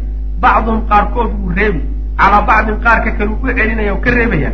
[0.43, 1.81] Bacdum qaarkood wuu reebi.
[2.19, 4.51] Calaa bacdin qaarka kale uu u celinaya oo ka reebaya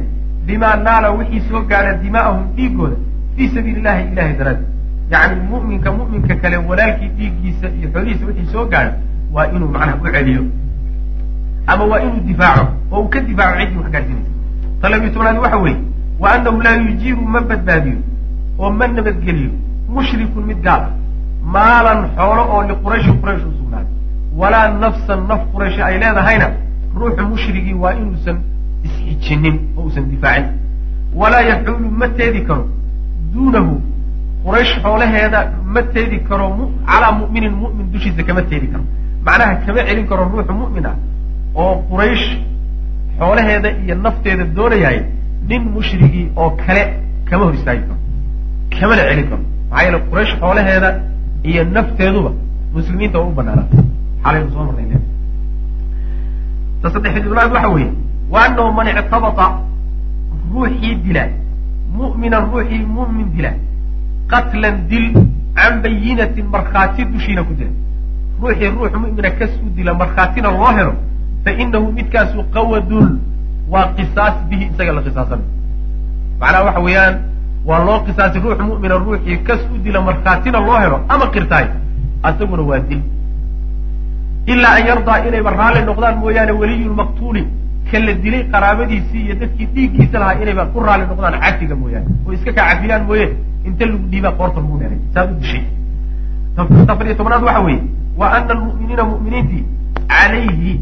[0.53, 2.97] bimaa naala wixii soo gaadha dimaa'ahum dhiigooda
[3.37, 4.65] fii sabiili illahi ilahay daraadi
[5.13, 8.93] yacni mu'minka mu'minka kale walaalkii dhiiggiisa iyo xoolihiisa wixii soo gaadha
[9.35, 10.43] waa inuu macnaha u celiyo.
[11.67, 14.31] Ama waa inuu difaaco oo uu ka difaaco ciddii wax gaadhsinaysa
[14.81, 15.81] ta labiyo tobnaadi waxa weeye
[16.21, 17.99] wa annahu laa yujiiru ma badbaadiyo
[18.59, 19.51] oo ma nabadgeliyo
[19.95, 20.83] mushrikun mid gaal
[21.55, 23.93] maalan xoolo oo liqurayshin quraysh u sugnaaday.
[24.37, 26.47] Walaa nafsan naf qurayshi ay leedahayna
[26.97, 28.37] ruuxu mushrigii waa inuusan
[28.87, 30.47] isxijinin oo uusan difaacin
[31.21, 32.65] walaa yaxuulu ma teedi karo
[33.35, 33.75] duunahu
[34.45, 35.41] quraysh xoolaheeda
[35.75, 36.47] ma teedi karo
[36.91, 38.85] calaa mu'minin mu'min dushiisa kama teedi karo
[39.27, 40.97] macnaha kama celin karo ruuxu mu'min ah
[41.63, 42.27] oo quraysh
[43.19, 44.99] xoolaheeda iyo nafteeda doonayahay
[45.49, 46.83] nin mushrigii oo kale
[47.29, 47.99] kama hor istaagi karo
[48.81, 50.89] kamana celin karo maxaa yeele quraysh xoolaheeda
[51.51, 52.31] iyo nafteeduba
[52.75, 53.81] muslimiinta waa u banaanaatay
[54.25, 54.99] xalaynu soo marnay le
[56.83, 57.91] ta saddex xidibnaad waxa weeye
[58.33, 59.47] wa anahu man ictabata
[60.53, 61.25] ruuxii dila
[61.99, 63.51] mu'minan ruuxii mu'min dila
[64.33, 65.07] qatlan dil
[65.57, 67.73] can bayinatin markhaati dushiina ku dila
[68.41, 70.95] ruuxii ruux mu'mina kasuu dila markhaatina loo helo
[71.45, 73.09] fa inahu midkaasu qawadun.
[73.73, 75.49] Waa qisaas bihi isaga la qisaasanayo
[76.41, 77.15] macnaha waxa weeyaan
[77.69, 81.67] waa loo qisaasay ruux mu'mina ruuxii kas u dila markhaatina loo helo ama qirtaay
[82.29, 83.01] asaguna waa dil.
[84.53, 87.43] Ilaa an yardaa inayba raalli noqdaan mooyaane weliyulmaqtuuli
[87.93, 92.07] ka la dilay qaraabadiisii iyo dadkii dhiiggiisa lahaa inayba ku raalli noqdaan cafiga mooyaane.
[92.27, 93.27] Oo iska kaa cafiyaan mooye.
[93.69, 94.99] Inta lagu dhiibaa qoorta lagu dheeray.
[95.15, 95.65] Saad u dishay.
[96.93, 97.83] Afar iyo tobnaad waxa weeye
[98.21, 99.63] wa ana almu'miniina mu'miniintii
[100.13, 100.73] calayhi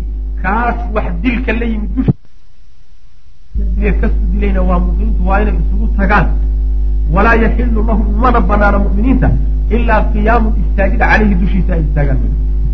[0.42, 2.12] kaas wax dilka la yimid dusha.
[4.00, 6.26] Kasu dilayna waa mu'miniintu waa inay isugu tagaan.
[7.14, 9.28] Walaa yaxilu lahum mana banaana mu'miniinta
[9.76, 12.18] ilaa qiyaamun istaagida caleyhi dushiisa ay istaagaan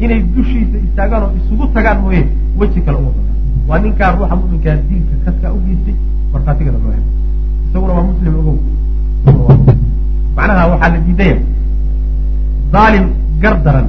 [0.05, 2.23] inay dushiisa istaagaan oo isugu tagaan mooye
[2.61, 3.36] weji kale uma banaan
[3.69, 5.97] waa ninkaa ruuxa mu'minkaa diinka kaskaa u geystay
[6.33, 7.09] markhaatigana loo helo
[7.69, 8.57] isaguna waa muslim ogow.
[10.37, 11.37] Macnaha waxaa la diidaya
[12.75, 13.07] daalim
[13.43, 13.87] gar daran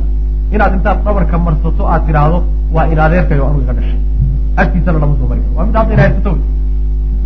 [0.53, 2.39] inaad intaad dhabarka marsato aad tidhaahdo
[2.75, 3.99] waa in adeerkayo anugu iga dhashay.
[4.61, 6.31] Agtiisana lama soo mari karo waa mid hadda ina haysato.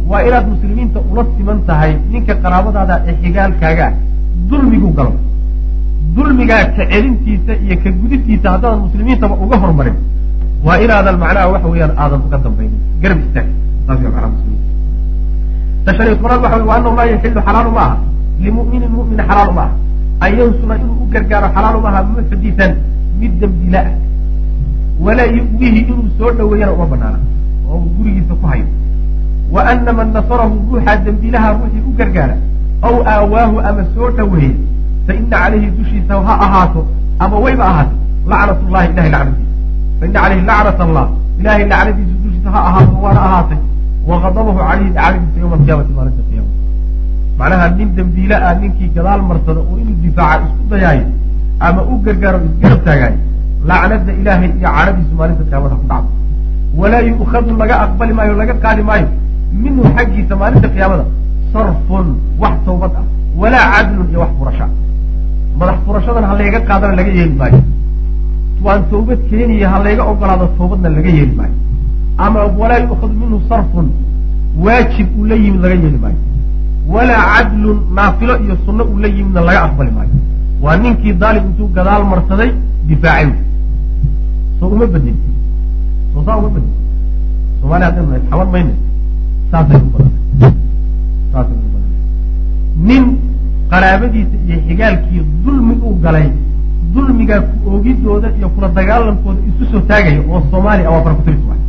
[0.10, 3.94] Waa inaad muslimiinta ula siman tahay ninka qaraabadaada ee xigaalkaaga ah.
[4.50, 5.14] Dulmiguu galo.
[6.16, 9.96] Dulmigaa ka celintiisa iyo ka gudidtiisa haddaadan muslimiintaba uga hormarin
[10.66, 13.48] waa inaadan macnaha waxa weeyaan aadan uga dambaynin garab istaag.
[13.88, 14.70] Saas macnaha muslimiinta
[15.86, 17.86] ta shan iyo tobanaad waxa wey wa anahu laa yaxilu xalaalu ma
[18.44, 19.74] limu'minin mu'min xalaalu ma aha
[20.26, 22.72] an yansura inuu u gargaaro xalaalu ma aha muxditan
[23.20, 23.96] mid dembila ah.
[25.06, 27.20] Walaa yu'wihi inuu soo dhaweeyana uma banaana.
[27.70, 28.66] Oo uu gurigiisa ku hayo.
[29.54, 32.36] Wa ana man nasarahu ruuxaa dembilaha ruuxii u gargaara
[32.88, 34.52] aw aawaahu ama soo dhaweeye
[35.08, 36.82] fa ina calayhi dushiisa ha ahaato
[37.24, 37.96] ama wayba ahaato
[38.32, 39.51] lacnat llahi ilahay lacnadiisa
[40.02, 41.06] fa ina calayhi lacnat allah
[41.42, 43.60] ilahay lacnadiisa dushiisa ha ahaato waana ahaatay
[44.10, 46.52] waqadabahu calayhi lacnadiisa yowma alqiyaamati maalinta qiyaama
[47.40, 51.06] macnaha nin dembiile ah ninkii gadaal marsado oo inuu difaaca isku dayaayo
[51.68, 53.18] ama u gargaaro isgarab taagaayo
[53.70, 56.10] lacnada ilaahay iyo cadhadiisu maalinta qiyaamada ku dhacdo
[56.82, 59.08] walaa yu'khadu laga aqbali maayo laga qaadi maayo
[59.64, 61.06] minhu xaggiisa maalinta qiyaamada
[61.54, 62.08] sarfun
[62.42, 63.06] wax tawbad ah
[63.42, 64.66] walaa cadlun iyo wax furasha
[65.60, 67.60] madax furashadan ha layga qaadana laga yeeli maayo
[68.64, 71.56] waan tawbad keeniya ha layga ogolaado tawbadna laga yeeli maayo.
[72.18, 73.88] Ama walaa yu'khadu minhu sarfun
[74.66, 76.20] waajib uu la yimid laga yeeli maayo.
[76.94, 80.14] Walaa cadlun naafilo iyo sunno uu la yimidna laga aqbali maayo.
[80.64, 82.52] Waa ninkii daalim intuu gadaal marsaday
[82.88, 83.30] difaacay
[84.60, 85.18] soo uma bedin.
[86.14, 86.74] Soo saa uma bedin.
[87.62, 88.74] Somalia haddaynu nahay xaban mayne
[89.52, 89.90] saasay u
[91.34, 91.72] saasay u
[92.88, 93.04] nin
[93.72, 96.28] qaraabadiisa iyo xigaalkii dulmi uu galay
[96.94, 101.62] dulmigaa ku oogidooda iyo kula dagaalankooda isu soo taagaya oo soomaaliya waa fara kutiris waay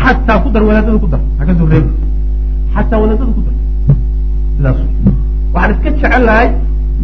[0.00, 1.52] xataa ku dar wadaadada ku dar ha ka
[2.74, 3.54] xataa wadaadada ku dar.
[4.56, 4.78] Sidaas
[5.54, 6.48] waxaan iska jecel lahay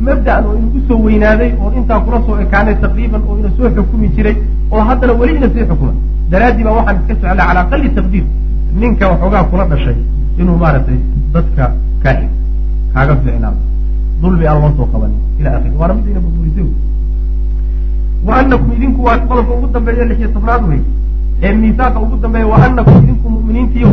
[0.07, 4.09] mabda'an oo inagu soo weynaaday oo intaa kula soo ekaanay taqriiban oo ina soo xukumi
[4.17, 4.37] jiray
[4.73, 5.93] oo haddana weli ina sii xukuma.
[6.31, 8.25] Daraaddii baa waxaan iska jecel lahay cala aqali taqdiir
[8.81, 9.97] ninka waxoogaa kula dhashay
[10.41, 10.99] inuu maaragtay
[11.35, 11.65] dadka
[12.03, 12.31] kaaxig
[12.95, 13.59] kaaga fiicnaado
[14.23, 16.67] dulmi aan loo soo qabanin ila akhiri waana mid ina burburisay
[18.27, 20.81] wa anakum idinku waa qodobka ugu dambeeya lix iyo tobnaad wey
[21.43, 23.91] ee miisaaqa ugu dambeeya wa anakum idinku mu'miniintiyo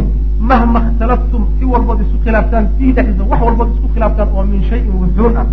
[0.49, 4.93] mahma ikhtalaftum si walbood isku khilaaftaan fihi dhexdiisa wax walbood isku khilaaftaan oo min shayin
[5.01, 5.47] wuxuun ah.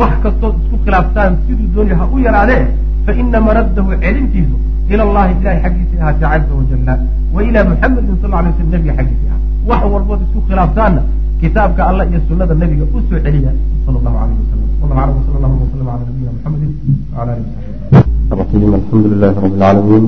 [0.00, 2.62] Wax kastood isku khilaaftaan siduu doonaya ha u yaraadee
[3.06, 4.56] fa ina maraddahu celintiisu
[4.92, 6.94] ila allahi ilahay xaggiisii ahaatee caza wajalla
[7.34, 9.42] wa ilaa muxamedin sal alay slam nabiga xaggiisii ahaa.
[9.68, 11.02] Wax walbood isku khilaaftaanna
[11.42, 13.52] kitaabka alle iyo sunada nabiga u soo celiya.
[13.84, 16.66] Sal lahu aleyh wasalam a sal llahuma wslam ala nabiyina mxamedi
[17.16, 17.44] wala ali
[18.30, 20.04] saxbi alxamdu lilahi rab lcaalamiin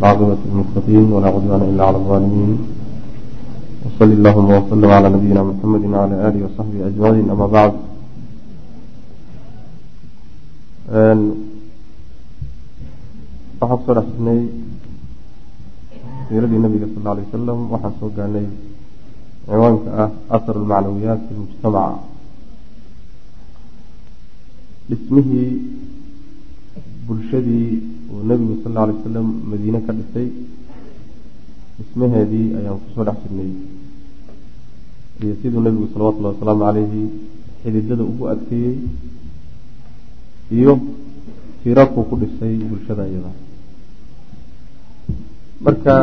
[0.00, 2.52] alcaaqibatu lmuttaqiin walaa cudwaana ila cala alaalimiin
[3.86, 7.74] wsali llahuma waslm ala nabiyina mxamedi wala alihi wasaxbihi ajmaciin ama bacd
[13.60, 14.40] waxaan ku soo dhex jirnay
[16.28, 18.46] siiradii nabiga sal ly wasalam waxaan soo gaanay
[19.48, 21.98] ciwaanka ah ahar almacnawiyaat fi lmujtamaca
[24.88, 25.50] dhismihii
[27.06, 27.70] bulshadii
[28.12, 30.28] uu nebigu sal alla alay wasalam madiine ka dhisay
[31.78, 33.50] dhismaheedii ayaan ku soo dhex jirnay.
[35.22, 37.02] Iyo siduu nebigu salawatullahi wasalaamu calayhi
[37.62, 38.76] xididada ugu adkeeyey
[40.58, 40.72] iyo
[41.62, 43.32] tiirarkuu ku dhisay bulshada iyada.
[45.64, 45.94] Marka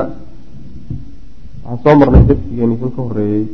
[1.65, 3.45] waxaan soo marnay darsigeeni kan ka horeeyey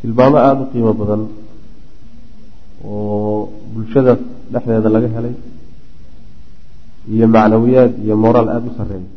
[0.00, 1.22] tilmaamo aada u qiimo badan
[2.84, 4.12] oo bulshada
[4.52, 5.34] dhexdeeda laga helay
[7.14, 9.08] iyo macnawiyaad iyo moraal aada u sareeya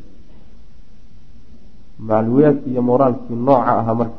[2.09, 4.17] macnawiyaadkii iyo moraalkii nooca ahaa marka.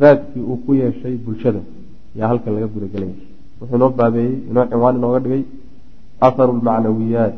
[0.00, 1.60] Raadkii uu ku yeeshay bulshada
[2.18, 3.14] yaa halkan laga gudagelaya
[3.60, 5.42] wuxuu inoo baabeeyey inoo cinwaan inooga dhigay
[6.26, 7.34] aharu lmacnawiyaat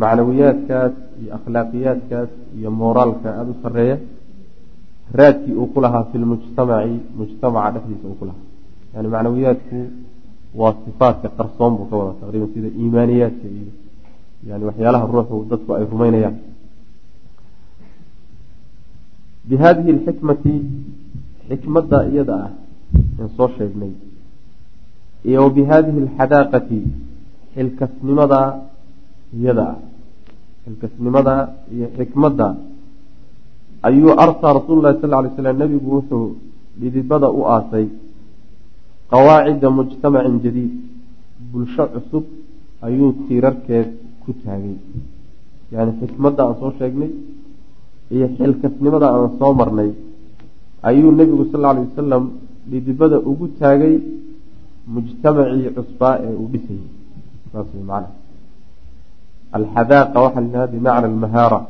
[0.00, 3.96] macnawiyaadkaas iyo akhlaaqiyaadkaas iyo moraalka aada u sareeya
[5.18, 5.80] raadkii uu ku
[6.12, 8.24] fi lmujtamaci mujtamaca dhexdiisa uu ku
[8.94, 9.78] yani macnawiyaadku
[10.60, 13.70] waa sifaatka qarsoon buu ka wada taqriiban sida iimaaniyaadka iyo
[14.48, 16.36] yani waxyaalaha ruuxu dadku ay rumeynayaan
[19.48, 19.56] bi
[19.94, 20.54] alxikmati
[21.48, 22.50] xikmadda iyada ah
[23.20, 23.92] aan soo sheegnay
[25.28, 25.50] iyo wa
[26.04, 26.80] alxadaaqati
[27.54, 28.40] xilkasnimada
[29.36, 29.78] iyada ah
[30.64, 31.34] xilkasnimada
[31.74, 32.48] iyo xikmadda
[33.88, 36.26] ayuu arsaa rasuulu lahi sal ly slam nebigu wuxuu
[36.80, 37.86] dhidibada u aasay
[39.10, 40.72] qawaacida mujtamacin jadiid
[41.50, 42.24] bulsho cusub
[42.86, 43.88] ayuu tiirarkeed
[44.22, 44.76] ku taagay.
[45.72, 47.10] Yani xikmadda aan soo sheegnay
[48.14, 49.90] iyo xilkasnimada aan soo marnay
[50.88, 52.24] ayuu nebigu sal alay wasalam
[52.70, 53.94] dhidibada ugu taagay
[54.94, 56.88] mujtamacii cusbaa ee uu dhisayay.
[57.52, 58.21] Saas way macana
[59.58, 61.60] alxadaaqa waxaa la yidhahda bimacna almahaara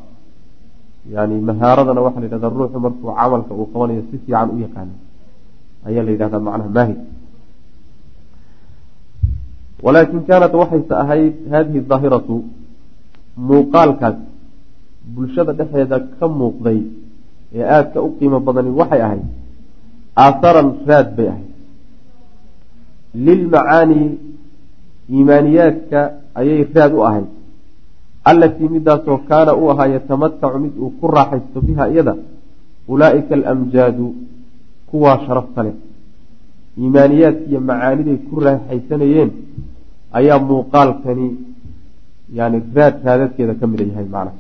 [1.14, 4.95] yani mahaaradana waxaa la yidhahda ruuxu markuu camalka uu qabanayo si fiican u yaqaano
[5.89, 6.99] ayaa la yidhahdaa macnaha maahid
[9.85, 12.37] walaakin kaanat waxayse ahayd hadihi daahiratu
[13.49, 14.16] muuqaalkaas
[15.14, 16.78] bulshada dhexeeda ka muuqday
[17.59, 19.24] ee aadka u qiimo badani waxay ahayd
[20.24, 21.49] aaharan raad bay ahayd
[23.26, 24.01] lilmacaani
[25.16, 26.01] iimaaniyaadka
[26.41, 27.28] ayay raad u ahayd
[28.31, 32.14] allatii midaasoo kaana u ahaa yatamatacu mid uu ku raaxaysto biha iyada
[32.93, 34.07] ulaa'ika alamjaadu
[34.91, 35.75] kuwaa sharafta leh
[36.81, 39.31] iimaaniyaadki iyo macaaniday ku raaxaysanayeen
[40.18, 41.27] ayaa muuqaalkani
[42.39, 44.33] yani raad raadadkeeda ka mida yahay macna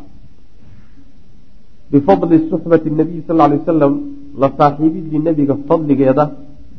[1.90, 3.92] bifadli suxbati nabiyi sal lay wasalam
[4.40, 6.24] la saaxiibidii nebiga fadligeeda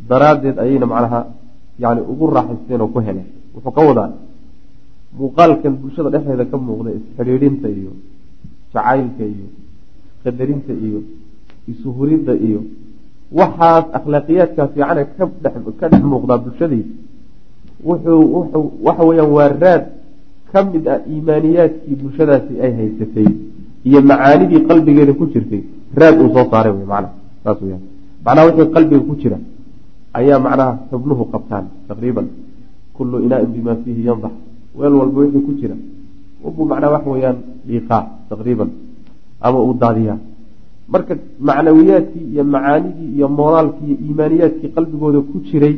[0.09, 1.19] daraaddeed ayayna macnaha
[1.83, 3.27] yani ugu raaxaysteen oo ku heleen.
[3.53, 4.09] Wuxuu ka wadaa
[5.19, 7.91] muuqaalkan bulshada dhexdeeda ka muuqda isxidhiidhinta iyo
[8.73, 9.47] jacaylka iyo
[10.17, 10.99] isqadarinta iyo
[11.71, 12.61] isuhuridda iyo
[13.39, 15.25] waxaas akhlaaqiyaadka fiicane ka
[15.91, 16.85] dhex muuqdaa bulshadii
[17.87, 19.83] wuxuu waxa weyaan waa raad
[20.51, 23.27] ka mid ah iimaaniyaadkii bulshadaasi ay haysatay
[23.87, 25.63] iyo macaanidii qalbigeeda ku jirtay.
[25.99, 27.09] Raad uu soo saaray wy mana
[27.43, 27.83] saas weyaan
[28.25, 29.37] macnaha wixii qalbiga ku jira
[30.19, 32.27] ayaa macnaha xubnuhu qabtaan taqriiban.
[32.95, 34.31] Kullu inaain bima fiihi yandax
[34.77, 35.75] weel walba wixii ku jira.
[36.43, 38.69] Ubuu macnaha waxa weyaan dhiiqaa taqriiban
[39.41, 40.17] ama uu daadiyaa.
[40.93, 45.75] Marka macnawiyaadkii iyo macaanidii iyo moraalkii iyo iimaaniyaadkii qalbigooda ku jiray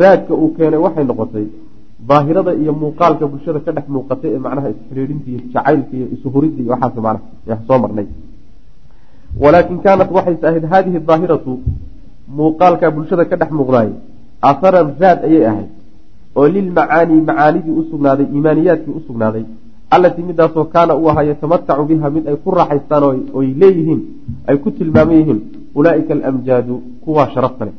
[0.00, 1.46] raadka uu keenay waxay noqotay
[2.08, 6.70] daahirada iyo muuqaalka bulshada ka dhex muuqatay ee macnaha isxidhiidhinta iyo jacaylka iyo isuhuridda iyo
[6.74, 8.06] waxaas macnaha soo marnay.
[9.42, 11.52] Walaakin kaanat waxayse ahayd haadihi daahiratu
[12.38, 13.90] muuqaalka bulshada ka dhex muuqdaay
[14.50, 15.70] aharan raad ayay ahayd
[16.38, 19.44] oo lilmacaani macaanidii usugnaaday iimaaniyaadkii usugnaaday
[19.94, 23.04] allatii midaasoo kaana uu ahaa yatamatacu biha mid ay ku raaxaystaan
[23.38, 24.00] oy leeyihiin
[24.48, 25.40] ay ku tilmaaman yihiin
[25.78, 26.74] ulaaika alamjaadu
[27.04, 27.76] kuwaa sharafta leh.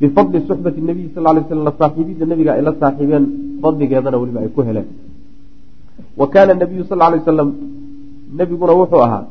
[0.00, 3.24] Bifadli suxbati nabiyi sal lay slam saaxiibidda nabiga ay la saaxiibeen
[3.62, 4.86] fadligeedana weliba ay ku heleen.
[6.20, 7.50] Wa kaana nabiyu sal lay wasalam
[8.38, 9.24] nebiguna wuxuu ahaa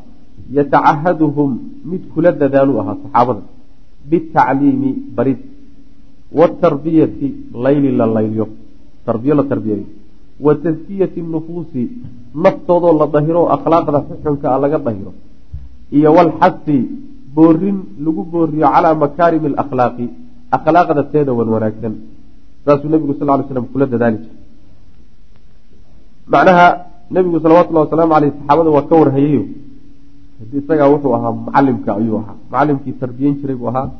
[0.57, 1.51] yatacahaduhum
[1.91, 3.41] mid kula dadaaluu ahaa saxaabada
[4.09, 5.39] bitacliimi barid
[6.39, 7.27] watarbiyati
[7.65, 8.47] layli la layliyo.
[9.05, 9.85] Tarbiyo la tarbiyayo
[10.39, 11.83] wa taskiyati nufuusi.
[12.35, 15.13] Naftoodoo la dahiro akhlaaqda xuxunka a laga dahiro.
[15.91, 16.77] Iyo walxasi
[17.35, 20.05] boorin lagu booriyo calaa makaarimi alakhlaaqi
[20.57, 21.93] akhlaaqda teeda wan wanaagsan.
[22.65, 24.37] Saasuu nebigu sal ly slam kula dadaali jiray.
[26.33, 26.67] Macnaha
[27.11, 29.43] nebigu salawatullahi wasalaamu aleyh saxaabada waa ka warhayayo
[30.59, 32.35] isagaa wuxuu ahaa mucalimka ayuu ahaa.
[32.49, 33.91] Mucalimkii tarbiyeyn jiray buu ahaa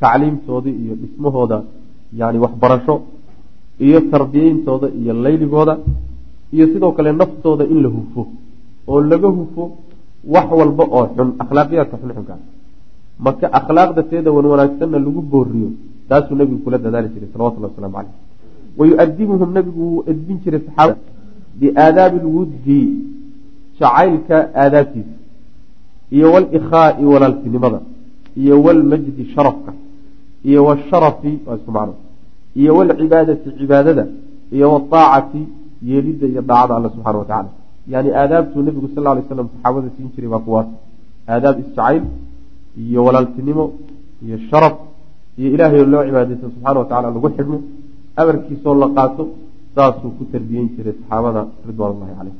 [0.00, 1.56] tacliimtoodii iyo dhismahooda
[2.20, 2.94] yani waxbarasho
[3.86, 5.74] iyo tarbiyeyntooda iyo layligooda
[6.54, 8.22] iyo sidoo kale naftooda in la hufo
[8.88, 9.62] oo laga hufo
[10.34, 12.40] wax walba oo xun akhlaaqiyaadka xunxunkaa
[13.24, 13.46] marka
[14.36, 15.70] wan wanaagsanna lagu booriyo
[16.08, 18.14] taasuu nebigu kula dadaali jiray salawatullahi waslamu caleyh
[18.78, 20.98] wayuadibuhum nebigu wuu edbin jiray saxaabada
[21.60, 22.80] biaadaabi lwuddi
[23.80, 25.16] jacaylka aadaabtiisa
[26.16, 27.80] iyo walikhaai walaaltinimada
[28.42, 29.72] iyo walmajdi sharafka
[30.44, 31.94] iyo washarafi waa isku macno
[32.60, 34.04] iyo walcibaadati cibaadada
[34.52, 35.40] iyo waaacati
[35.88, 37.50] yeelidda iyo daacada alle subxana watacala
[37.92, 40.68] yani aadaabtuu nebigu sal lay slam saxaabada siin jiray baa kuwaas.
[41.28, 42.04] Aadaab isjacayl
[42.76, 43.64] iyo walaaltinimo
[44.26, 44.76] iyo sharaf
[45.38, 47.58] iyo ilaahay oo loo cibaadaysto subxana watacala lagu xidhmo
[48.20, 49.22] amarkiisoo la qaato
[49.74, 52.36] saasuu ku tarbiyeyn jiray saxaabada ridwaan ullahi caleyh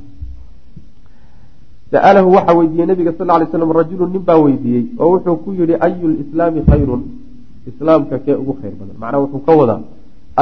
[1.93, 5.75] sa'alahu waxaa weydiiyey nabiga sal lay slam rajulun nin baa weydiiyey oo wuxuu ku yihi
[5.87, 7.03] ayu lislaami khayrun
[7.71, 8.97] islaamka kee ugu khayr badan.
[9.03, 9.81] Macnaha wuxuu ka wadaa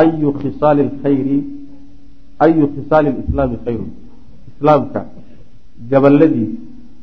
[0.01, 1.37] ayu khisaali lkhayri
[2.45, 3.91] ayu khisaali lislaami khayrun.
[4.51, 5.01] Islaamka
[5.91, 6.53] gabaladiis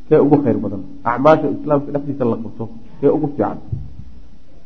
[0.07, 0.82] kee ugu khayr badan.
[1.09, 2.63] Acmaasha islaamka dhexdiisa la qabto
[2.99, 3.57] kee ugu fiican.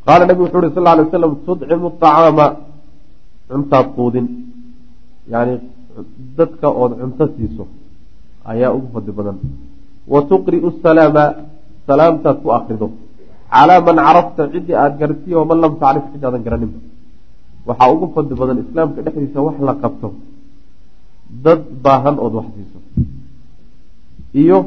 [0.06, 2.48] Qaala nabigu wuxuu uhi sal lay waslam tudcimu acaama
[3.50, 4.28] cuntaad quudin.
[5.34, 5.54] Yani
[6.38, 7.64] dadka ood cunto siiso
[8.52, 9.38] ayaa ugu fadli badan.
[10.12, 11.26] Wa tuqri'u salaama
[11.88, 12.88] salaamtaad ku akrido
[13.54, 16.80] calaa man carafta ciddii aada garatiy waman lam tacrif ciddaadan garaninba
[17.68, 20.08] waxaa ugu fadli badan islaamka dhexdiisa wax la qabto
[21.46, 22.80] dad baahan ood wax siiso
[24.42, 24.58] iyo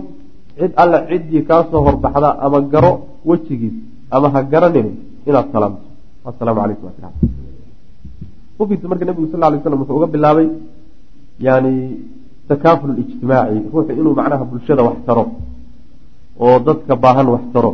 [0.59, 2.93] cid alle ciddii kaasoo horbaxda ama garo
[3.29, 3.77] wejigiis
[4.15, 4.89] ama ha garanin
[5.29, 5.85] inaad salaamto
[6.31, 7.11] asalaamu calaykum wa
[8.61, 10.49] ufiirsa marka nebigu sal lay slam wuxuu uga bilaabay
[11.47, 11.73] yani
[12.49, 15.25] takaaful ijtimaaci ruuxu inuu macnaha bulshada wax taro
[16.45, 17.73] oo dadka baahan wax taro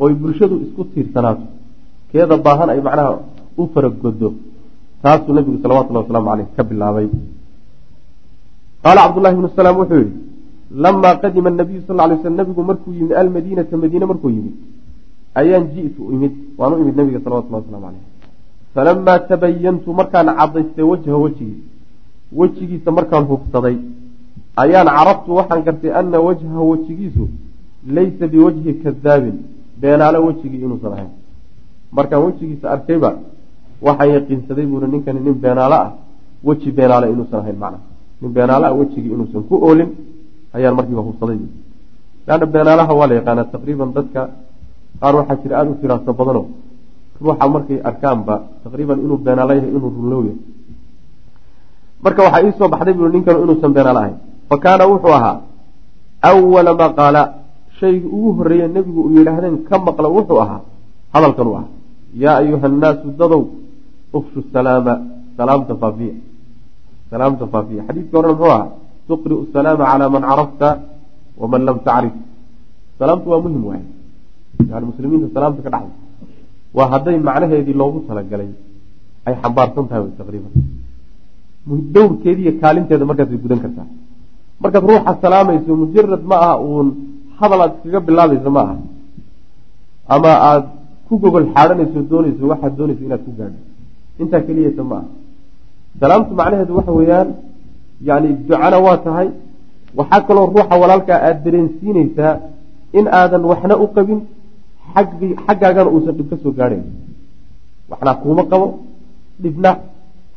[0.00, 1.46] oo bulshadu isku tiirsanaato.
[2.10, 3.12] Keeda baahan ay macnaha
[3.60, 4.28] u faragodo
[5.02, 7.08] taasuu nabigu salawatullahi wasalaamu caleyh ka bilaabay.
[8.84, 10.12] Qaala cabdullahi bnu salaam wuxuu yihi
[10.84, 14.54] lamaa qadima nabiyu sal lay sl nabigu markuu yimid almadiinata madiine markuu yimid
[15.40, 18.04] ayaan ji'tu imid waan u imid nabiga salawatullahi waslamu caleyh
[18.74, 21.64] falamaa tabayantu markaan cadaystay wajha wejigiisa
[22.40, 23.76] wejigiisa markaan hubsaday
[24.64, 27.28] ayaan caraftu waxaan gartay ana wajhaha wejigiisu
[27.96, 29.36] laysa biwajhi kadaabin
[29.80, 31.10] beenaalo wejigii inuusan ahayn
[31.96, 33.10] markaan wejigiisa arkayba
[33.86, 35.90] waxaan yaqiinsaday buuri ninkani nin beenaalo ah
[36.46, 37.78] weji beenaale inuusan ahayn macna.
[38.20, 39.90] Nin beenaalo ah wejigii inuusan ku oolin
[40.56, 41.38] ayaan markiiba hubsaday.
[42.26, 44.20] Leanna beenaalaha waa la yaqaanaa taqriiban dadka
[45.00, 46.42] qaar waxaa jira aada u firaasa badano
[47.20, 50.38] ruuxa markay arkaanba taqriiban inuu beenaalo yahay inuu runlow yahay.
[52.04, 54.16] Marka waxaa iisoo baxday bui ninkanu inuusan beenaalo ahayn.
[54.48, 55.36] Fa kaana wuxuu ahaa
[56.28, 57.22] awala maa qaala
[57.78, 60.60] shaygii ugu horreeye nebigu uu yidhaahdeen ka maqla wuxuu ahaa
[61.14, 61.66] hadalkan u ah
[62.22, 63.42] yaa ayuha annaasu dadow
[64.18, 64.94] ufshu salaama
[65.38, 66.14] salaamta faafiya
[67.10, 68.68] salaamta faafiya xadiidkii horena muxuu ahaa
[69.08, 70.68] tuqri'u salaama calaa man carafta
[71.40, 72.14] waman lam tacrif
[73.00, 73.84] salaamtu waa muhiim waay
[74.70, 75.92] yani muslimiinta salaamta ka dhaxay
[76.76, 78.50] waa hadday macnaheedii loogu talagalay
[79.26, 80.52] ay xambaarsan tahay taqriiban
[81.94, 83.88] dowrkeediiyo kaalinteeda markaas way gudan kartaa
[84.62, 86.88] markaad ruuxa salaamayso mujarad ma aha uun
[87.40, 88.76] hadal aad iskaga bilaabayso ma aha
[90.14, 90.66] ama aada
[91.08, 93.58] ku gogol xaadhanayso doonayso waxaad doonayso inaad ku gaadho.
[94.22, 95.08] Intaa keliyata ma aha
[96.00, 97.28] salaamtu macnaheedu waxa weeyaan
[98.08, 99.28] yani ducana waa tahay
[99.98, 102.32] waxaa kaloo ruuxa walaalkaa aada dareensiinaysaa
[102.98, 104.20] in aadan waxna u qabin
[105.46, 106.84] xaggaagana uusan dhib ka soo gaadhayn
[107.90, 108.66] waxna kuuma qabo
[109.42, 109.70] dhibna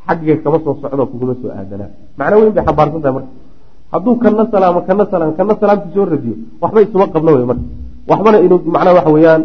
[0.07, 1.89] xaggiga kama soo socdo kuguma soo aadanaa
[2.19, 3.31] macno weyn bay xambaarsan tahay marka
[3.93, 7.65] hadduu kana salaamo kana salaam kana salaamti soo radiyo waxba isuma qabno wey marka.
[8.09, 9.43] Waxbana inuu macnaha waxa weeyaan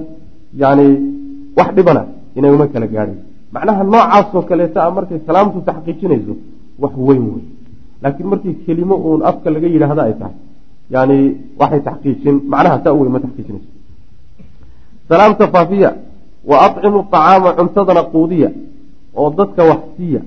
[0.63, 0.87] yani
[1.59, 2.03] wax dhibana
[2.39, 3.19] inaguma kala gaadhay
[3.55, 6.35] macnaha noocaasoo kaleeta a markay salaamtu taxqiijinayso
[6.83, 7.45] wax weyn wey
[8.03, 10.37] laakiin markii kelimo uun afka laga yidhaahda ay tahay
[10.95, 11.17] yani
[11.61, 13.69] waxay taxqiijin macnaha saa u weyn ma taxqiijinayso.
[15.09, 15.91] Salaamta faafiya
[16.51, 18.51] wa acimu acaama cuntadana quudiya
[19.21, 20.21] oo dadka wax siiya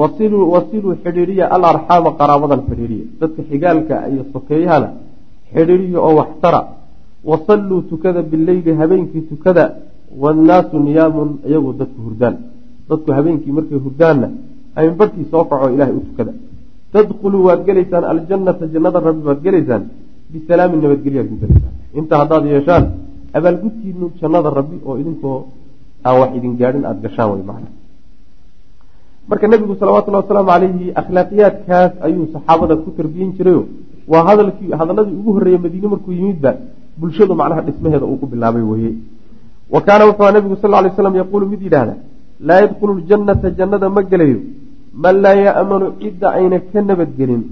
[0.00, 4.88] wasiluu xidhiiriya alarxaama qaraabadan xidhiiriya dadka xigaalka iyo sokeeyahana
[5.54, 6.60] xidhiiriya oo waxtara.
[7.30, 9.64] Wasalluu tukada bileyli habeenkii tukada
[10.22, 12.34] wannaasu niyaamun iyagu dadku hurdaan.
[12.88, 14.28] Dadku habeenkii markay hurdaanna
[14.76, 16.32] haminbarhkii soo kaco ilaahay u tukada.
[16.92, 19.82] Tadkhuluu waad gelaysaan aljannata jannada rabbi baad gelaysaan
[20.32, 21.74] bisalaamin nabadgelyaad ku gelaysaan.
[21.98, 22.84] Inta haddaad yeeshaan
[23.38, 25.36] abaalgudkiinu jannada rabbi oo idinkoo
[26.06, 27.68] aan wax idin gaadhin aada gashaan way macna
[29.32, 33.62] marka nebigu salawatullahi wasalaamu calayhi akhlaaqiyaadkaas ayuu saxaabada ku tarbiyin jirayo
[34.12, 36.50] waa hadalkii hadaladii ugu horreeyey madiine markuu yimidba
[37.00, 38.90] bulshadu macnaha dhismaheeda uu ku bilaabay weye.
[39.74, 41.94] Wa kaana wuxuu aha nebigu sal lay slam yaquulu mid yidhaahda
[42.48, 44.40] laa yadkhulu ljannata jannada ma gelayo.
[45.02, 47.42] Man laa ya'manu cidda ayna ka nabadgelin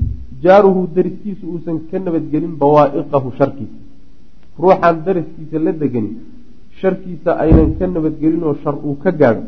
[0.45, 3.77] jaaruhu dariskiisu uusan ka nabadgelin bawaa'iqahu sharkiisa.
[4.63, 6.15] Ruuxaan dariskiisa la deganin
[6.81, 9.45] sharkiisa aynan ka nabadgelin oo shar uu ka gaadho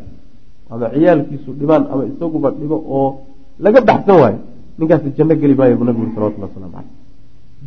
[0.73, 3.09] ama ciyaalkiisu dhibaan ama isaguba dhibo oo
[3.65, 4.41] laga baxsan waayo.
[4.79, 6.91] Ninkaasi janno geli maayo buu nabigu salawatullah waslamu caleyh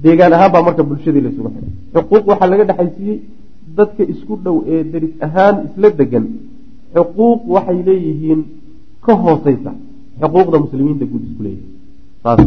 [0.04, 3.18] deegaan ahaan baa marka bulshadii laysugu xiray xuquuq waxaa laga dhexaysiiyey
[3.78, 6.26] dadka isku dhow ee deris ahaan isla degan
[6.96, 8.42] xuquuq waxay leeyihiin
[9.06, 9.72] ka hooseysa
[10.22, 11.72] xuquuqda muslimiinta guud isku leeyihiin
[12.24, 12.40] saas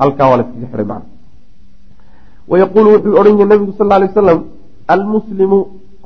[0.00, 1.08] halkaa waa laskaga xihay macna.
[2.50, 4.38] Wayaquulu wuxuu odhan yahay nabigu sal ly wasalam
[4.94, 5.58] almuslimu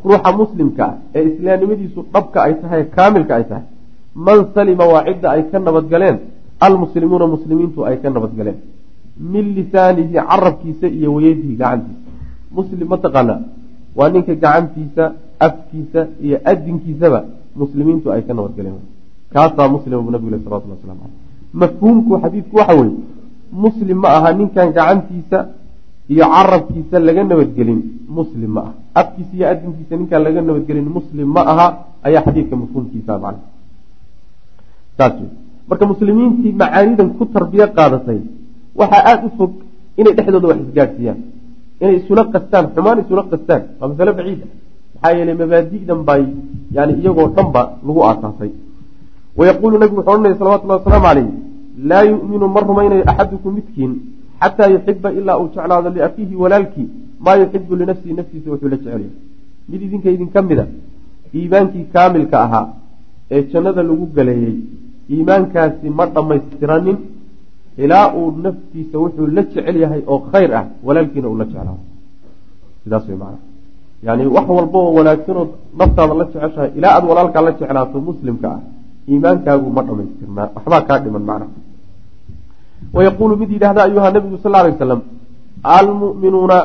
[0.09, 3.65] ruuxa muslimka ah ee islaamnimadiisu dhabka ay tahay kaamilka ay tahay
[4.27, 6.17] man salima waa cidda ay ka nabadgaleen
[6.67, 8.59] almuslimuuna muslimiintu ay ka nabadgaleen
[9.33, 12.11] min lisaanihi carabkiisa iyo wayadihi gacantiisa.
[12.59, 13.41] Muslim mataqaanaa
[13.99, 15.05] waa ninka gacantiisa
[15.47, 17.21] afkiisa iyo adinkiisaba
[17.63, 18.81] muslimiintu ay ka nabadgaleen
[19.35, 21.19] kaasaa muslim bu nabig salawatullah waslamu caleyh
[21.61, 22.99] mafhuumku xadiidku waxa weeye
[23.65, 25.39] muslim ma aha ninkan gacantiisa
[26.13, 27.81] iyo carabkiisa laga nabadgelin
[28.19, 28.73] muslim ma aha.
[29.01, 31.67] Afkiisa iyo adinkiisa ninkaan laga nabadgelin muslim ma aha
[32.07, 33.60] ayaa xadiidka mafhuumkiisa macna
[35.69, 38.21] marka muslimiintii macaanidan ku tarbiyo qaadatay
[38.81, 39.53] waxaa aada u fog
[40.01, 41.21] inay dhexdooda wax isgaadhsiiyaan
[41.83, 43.63] inay isula qastaan xumaan isula qastaan.
[43.81, 44.51] Waa masale baciid ah.
[44.95, 46.23] Maxaa yeelay mabaadi'dan bay
[46.77, 48.51] yani iyagoo dhanba lagu aasaasay.
[49.39, 51.29] Wayaquulu nabigu wuxuu odhanaya salawatullahi wasalaamu calayh
[51.91, 53.93] laa yu'minu ma rumaynayo axadukum midkiin
[54.43, 56.89] xataa yuxiba ilaa uu jeclaado liakiihi walaalkii
[57.25, 59.11] maa yuxibu linafsihi naftiisa wuxuu la jecelyahay
[59.71, 60.65] mid idinka idinka mida
[61.39, 62.67] iimaankii kaamilka ahaa
[63.35, 64.57] ee jannada lagu galeeyey
[65.15, 66.99] iimaankaasi ma dhammaystiranin
[67.85, 71.83] ilaa uu naftiisa wuxuu la jecel yahay oo khayr ah walaalkiina uu la jeclaado
[72.83, 73.39] sidaas wey macana
[74.07, 75.47] yani wax walba oo wanaagsanoo
[75.81, 78.61] naftaada la jeceshahay ilaa aada walaalkaa la jeclaato muslimka ah
[79.13, 81.47] iimaankaagu ma dhamaystirnaa waxbaa kaa dhiman macna.
[82.97, 85.01] Wayaquulu mid yidhahda ayuha nabigu sal lay waslam
[85.79, 86.59] almu'minuuna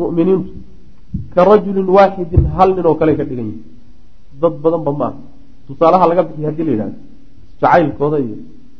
[0.00, 0.50] mu'miniintu
[1.34, 3.62] ka rajulin waaxidin hal nin oo kale ka dhigan yihi
[4.40, 5.18] dad badanba maaha
[5.66, 6.98] tusaalaha laga bixiy haddii la yidhahdo
[7.60, 8.36] jacaylkooda iyo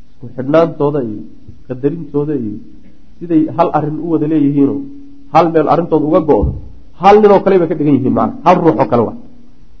[0.09, 1.21] isku xidhnaantooda iyo
[1.67, 2.55] qadarintooda iyo
[3.19, 4.79] siday hal arrin u wada leeyihiinoo
[5.33, 6.51] hal meel arrintooda uga go-do
[7.01, 9.13] hal nin oo kale bay ka dhigan yihiin macna hal ruux oo kale wa.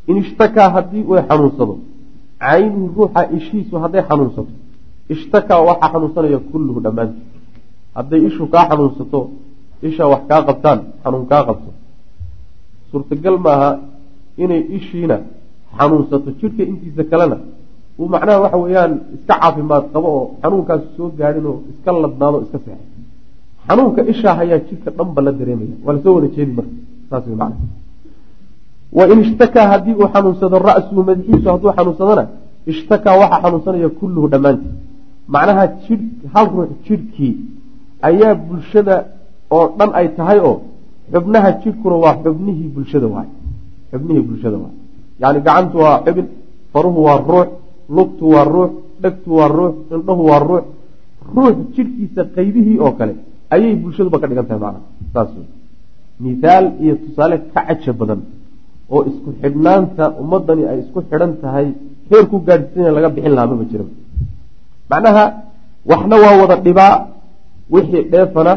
[0.09, 1.73] In ishtakaa haddii uu xanuunsado
[2.43, 4.51] caynuhu ruuxa ishiisu hadday xanuunsato
[5.13, 7.23] ishtakaa waxaa xanuunsanaya kulluhu dhammaantii
[7.97, 9.19] hadday ishu kaa xanuunsato
[9.87, 11.69] isha wax kaa qabtaan xanuun kaa qabto.
[12.91, 13.69] Suurtagal maaha
[14.43, 15.17] inay ishiina
[15.77, 17.37] xanuunsato jidhka intiisa kalena
[18.01, 22.57] uu macnaha waxa weeyaan iska caafimaad qabo oo xanuunkaas soo gaadhin oo iska ladnaado iska
[22.65, 22.89] seexay
[23.67, 26.75] xanuunka ishaa hayaa jidhka dhanba la dareemaya waa la soo wada jeedi marka.
[27.09, 27.65] Saas wey macna
[28.97, 32.23] wain ishtakaa haddii uu xanuunsado ra-suhu madaxiisu hadduu xanuunsadona
[32.71, 34.73] ishtakaa waxaa xanuunsanaya kulluhu dhammaantii
[35.33, 37.33] macnaha jidh hal ruux jidhkii
[38.09, 38.95] ayaa bulshada
[39.55, 40.55] oo dhan ay tahay oo
[41.13, 43.29] xubnaha jidhkuna waa xubnihii bulshada waay
[43.91, 44.75] xubnihii bulshada waay
[45.21, 46.27] yani gacantu waa xubin
[46.73, 47.49] faruhu waa ruux
[47.95, 48.71] lugtu waa ruux
[49.01, 50.65] dhegtu waa ruux indhahu waa ruux.
[51.35, 53.13] Ruux jidhkiisa qaybihii oo kale
[53.53, 54.81] ayay bulshaduba ka dhigan tahay macnaha.
[55.13, 55.47] Saas wey
[56.23, 58.21] mithaal iyo tusaale ka caja badan
[58.93, 61.67] oo isku xidhnaanta ummadani ay isku xidhan tahay
[62.09, 63.85] heer ku gaadhsiina laga bixin lahaa mama jira
[64.91, 65.23] macnaha
[65.91, 66.93] waxna waa wada dhibaa
[67.73, 68.53] wixii dheefana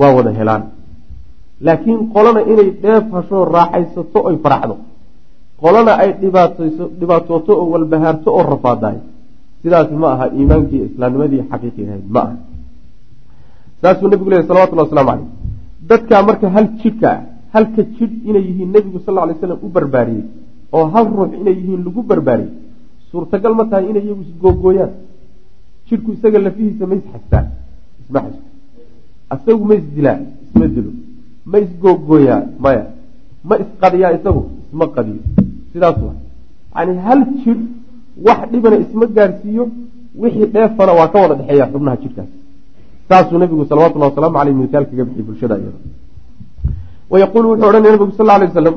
[0.00, 0.62] waa wada helaan.
[1.66, 4.74] Laakiin qolana inay dheef hashoo raaxaysato oy faraxdo
[5.62, 6.10] qolana ay
[7.00, 8.98] dhibaatooto oo walbahaarto oo rafaadaay.
[9.62, 12.36] Sidaasi ma aha iimaankii islaamnimadii xaqiiqi ahayd ma aha.
[13.80, 15.28] Saasuu nabigu lehy salawatullah waslamu caleyh
[15.90, 17.20] dadkaa marka hal jidhka ah
[17.54, 20.24] halka jidh inay yihiin nebigu sal ly slam u barbaariyey
[20.76, 22.52] oo hal ruux inay yihiin lagu barbaariyey
[23.10, 24.92] suurtagal ma tahay inay iyagu isgoogooyaan.
[25.88, 27.46] Jidhku isaga lafihiisa ma isxastaan
[28.02, 28.42] isma xasto
[29.36, 30.90] isagu ma isdilaa isma dilo.
[31.50, 32.84] Ma isgoogooyaa maya.
[33.48, 35.22] Ma isqadiyaa isagu isma qadiyo
[35.76, 35.96] sidaas
[36.76, 37.62] yani hal jidh
[38.26, 39.64] wax dhibana isma gaarsiiyo
[40.22, 42.30] wixii dheefana waa ka wada dhexeeya xubnaha jidhkaas
[43.08, 45.56] saasuu nabigu salawatullahi wasalaamu aleyh misaal kaga bixiyey bulshada
[47.12, 48.76] wayaquulu wuxuu odhanaya nabigu sal lay waslam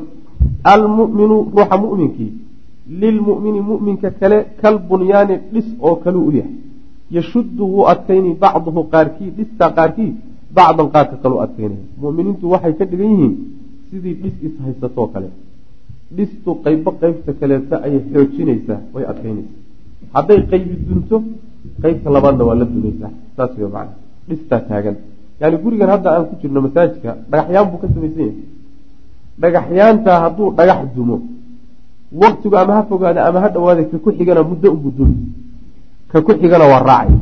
[0.72, 2.32] almuminu ruuxa muminkii
[3.02, 6.54] lilmumini muminka kale kal bunyaani dhis oo kaluu u yahay.
[7.16, 10.12] Yashuddu wuu adkayni bacduhu qaarkii dhistaa qaarkii
[10.56, 13.34] bacdan qaarka kaluu adkaynaya muminiintu waxay ka dhigan yihiin
[13.90, 15.28] sidii dhis ishaysatoo kale
[16.16, 19.58] dhistu qeybo qeybta kaleeta ayay xoojinaysaa way adkaynaysaa.
[20.14, 21.16] Hadday qeybi dunto
[21.82, 23.94] qeybta labaadna waa la dunaysaa saas wey macana
[24.28, 24.96] dhistaa taagan.
[25.40, 28.36] Yani gurigan hadda aan ku jirno masaajidka dhagaxyaan buu ka samaysan yahay.
[29.42, 31.16] Dhagaxyaantaa hadduu dhagax dumo
[32.22, 35.16] waktigu ama ha fogaada ama ha dhawaada ka ku xigana muddo unbuu dumi
[36.10, 37.18] ka ku xigana waa raacay.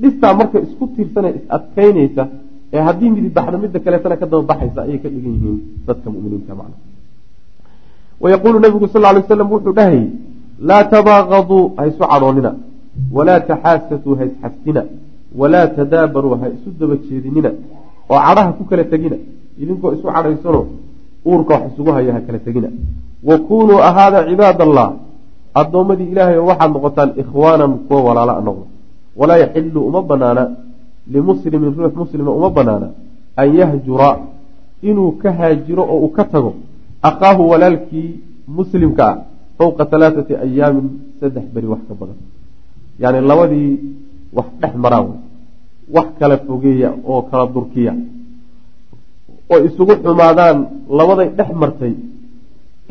[0.00, 2.22] Dhistaa marka isku tiirsana is adkaynaysa
[2.72, 6.54] ee haddii midi baxdo midda kaleetana ka daba baxaysa ayay ka dhigan yihiin dadka muminiinta
[6.60, 6.76] macna
[8.22, 10.04] wayaquulu nabigu sal lay waslam wuxuu dhahayy
[10.68, 12.50] laa tabaaqaduu ha isu cadhoonina
[13.16, 14.82] walaa taxaasaduu ha isxasdina
[15.40, 17.50] walaa tadaabaruu ha isu daba jeedinina
[18.10, 19.16] oo cadhaha ku kala tegina
[19.62, 20.60] idinkoo isu cadhaysano
[21.26, 22.68] uurka wax isugu haya ha kala tegina
[23.28, 24.88] wa kunuu ahaada cibaad allah
[25.60, 28.66] addoommadii ilaahay oo waxaad noqotaan ikhwaanan kuwa walaala a noqdo
[29.20, 30.42] walaa yaxilu uma banaana
[31.12, 32.88] limuslimin ruux muslima uma banaana
[33.36, 34.10] an yahjura
[34.82, 36.52] inuu ka haajiro oo uu ka tago
[37.02, 38.10] akhaahu walaalkii
[38.48, 39.16] muslimka ah
[39.58, 40.86] fowqa halaathati ayaamin
[41.20, 42.18] saddex beri wax ka badan
[43.02, 43.72] yani labadii
[44.36, 45.18] wax dhex maraa wey
[45.96, 47.92] wax kala fogeeya oo kala durkiya
[49.52, 50.58] oo isugu xumaadaan
[50.98, 51.94] labaday dhex martay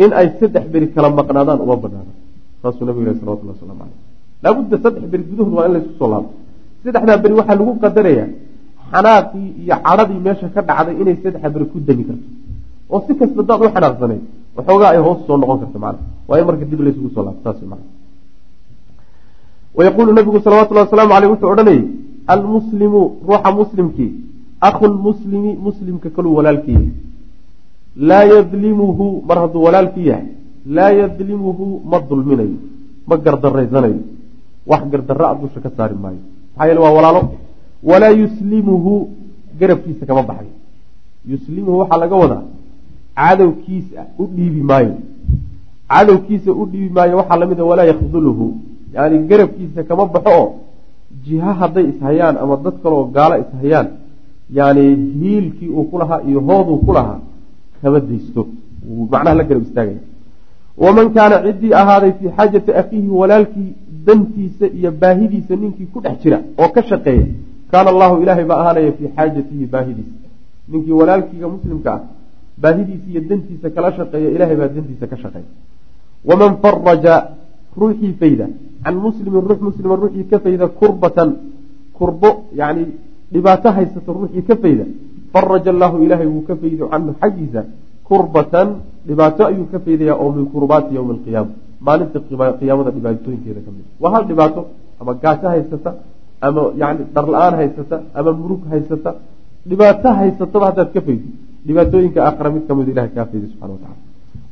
[0.03, 2.13] in ay saddex beri kala maqnaadaan uma banaana
[2.61, 3.99] saasuu nabigu yih salawatullah waslamu caleyh
[4.43, 6.33] laabudda saddex beri gudahood waa in laysku soo laabto
[6.83, 8.29] saddexdaa beri waxaa lagu qadarayaa
[8.91, 12.27] xanaaqii iyo cadhadii meesha ka dhacday inay saddexa beri ku demi karto
[12.93, 14.21] oo si kasta daad u xanaaqsanayd
[14.57, 17.61] waxoogaa ay hoos soo noqon karto macana waa in marka dib laysugu soo laabto saas
[17.71, 17.83] mana
[19.77, 21.81] wayaquulu nabigu salawatullahi wasalaamu caleyh wuxuu odhanayay
[22.33, 24.11] almuslimu ruuxa muslimkii
[24.69, 26.81] akhu lmuslimi muslimka kaluu walaalkii
[28.09, 30.27] laa yadlimuhu mar hadduu walaalkii yahay
[30.77, 32.57] laa yadlimuhu ma dulminayo
[33.09, 33.99] ma gardaraysanayo
[34.71, 36.21] wax gardara a dusha ka saari maayo.
[36.55, 37.21] Maxaa yeele waa walaalo.
[37.89, 38.91] Walaa yuslimuhu
[39.59, 40.53] garabkiisa kama baxayo
[41.31, 42.43] yuslimuhu waxaa laga wadaa
[43.19, 44.95] cadowkiisa u dhiibi maayo.
[45.93, 48.47] Cadowkiisa u dhiibi maayo waxaa la mid a walaa yakduluhu
[48.93, 50.47] yani garabkiisa kama baxo oo
[51.25, 53.87] jiha hadday ishayaan ama dad kaleoo gaalo ishayaan.
[54.57, 54.83] Yani
[55.21, 56.93] hiilkii uu ku lahaa iyo hooduu ku
[57.81, 58.47] kama daysto.
[59.11, 59.99] Macnaha la garab istaagaya
[60.77, 63.73] waman kaana ciddii ahaaday fii xaajati akhiihi walaalkii
[64.05, 67.25] dantiisa iyo baahidiisa ninkii ku dhex jira oo ka shaqeeya
[67.71, 70.15] kaana allahu ilaahay baa ahaanaya fii xaajatihi baahidiisa.
[70.69, 72.01] Ninkii walaalkiiga muslimka ah
[72.61, 75.49] baahidiisa iyo dantiisa kala shaqeeya ilaahay baa dantiisa ka shaqeeya.
[76.29, 77.13] waman faraja
[77.79, 78.47] ruuxii fayda
[78.83, 81.29] can muslimin ruux muslima ruuxii ka fayda kurbatan
[81.97, 82.29] kurbo
[82.59, 82.83] yani
[83.33, 84.85] dhibaato haysata ruuxii ka fayda
[85.33, 87.61] faraja allahu ilaahay wuu ka faydo canhu xaggiisa
[88.07, 88.67] kurbatan
[89.07, 91.53] dhibaato ayuu ka faydaya oo min kurbaati yowmi alqiyaama
[91.87, 92.19] maalinta
[92.59, 93.85] qiyaamada dhibaatooyinkeeda ka mid.
[94.01, 94.61] waa hal dhibaato
[94.99, 95.91] ama gaajo haysata
[96.45, 99.11] ama yani dhar-la-aan haysata ama murug haysata.
[99.69, 101.27] dhibaato haysataba haddaad ka faydo
[101.67, 103.97] dhibaatooyinka aakhira mid ka mid ilahay kaa fayday subxana wa tacala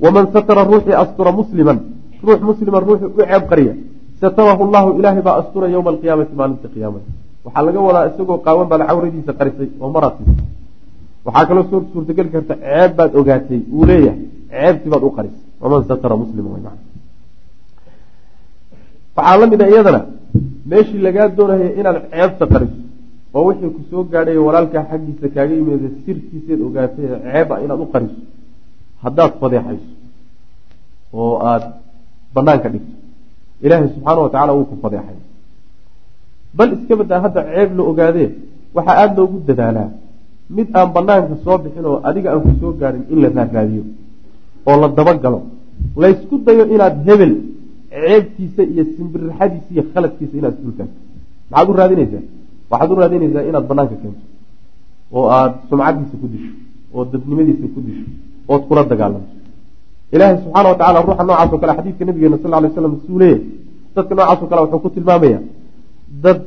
[0.03, 1.78] waman satara ruuxii astura musliman
[2.26, 3.74] ruux muslima ruuxii u ceeb qariya
[4.22, 7.05] satarahu llahu ilaahay baa astura yowma alqiyaamati maalinta qiyaamada.
[7.45, 10.16] Waxaa laga wadaa isagoo qaawan baad cawradiisa qarisay oo maraad
[11.26, 14.20] waxaa kaloo soo suurtageli karta ceeb baad ogaatay uu leeyahay
[14.51, 15.41] ceebtii baad u qarisay.
[15.61, 16.55] waman satara muslima w
[19.18, 20.01] waxaa la mid a iyadana
[20.72, 22.78] meeshii lagaa doonaya inaad ceebta qariso
[23.36, 28.20] oo wixii ku soo gaadhay walaalkaa xaggiisa kaaga yimid sirtiiseed ogaatay ceeba inaad u qariso
[29.04, 29.90] haddaad fadeexayso
[31.20, 31.68] oo aada
[32.36, 32.94] banaanka dhigto
[33.66, 35.18] ilaahay subxaana wa tacala wuu ku fadeexay.
[36.58, 38.30] Bal iska badaa hadda ceeb la ogaadee
[38.76, 39.90] waxaa aada loogu dadaalaa
[40.56, 43.84] mid aan banaanka soo bixin oo adiga aan ku soo gaadhin in la raaraadiyo
[44.70, 45.40] oo la dabagalo
[46.04, 47.34] laysku dayo inaad hebel
[47.92, 50.98] ceebtiisa iyo simbirraxadiisa iyo khaladkiisa inaad isdulkaagto
[51.52, 52.24] maxaad u raadinaysaa
[52.72, 54.24] waxaad u raadinaysaa inaad banaanka keento
[55.16, 56.51] oo aada sumcadiisa ku disho
[56.93, 58.05] oo dadnimadiisa ku disho
[58.51, 59.32] ood kula dagaalamto
[60.13, 63.41] ilaahay subxaana wa tacala ruuxa noocaas o kale xadiidka nabigeena sal lay slam suu leeyahy
[63.95, 65.39] dadka noocaas o kale wuxuu ku tilmaamaya
[66.24, 66.39] dad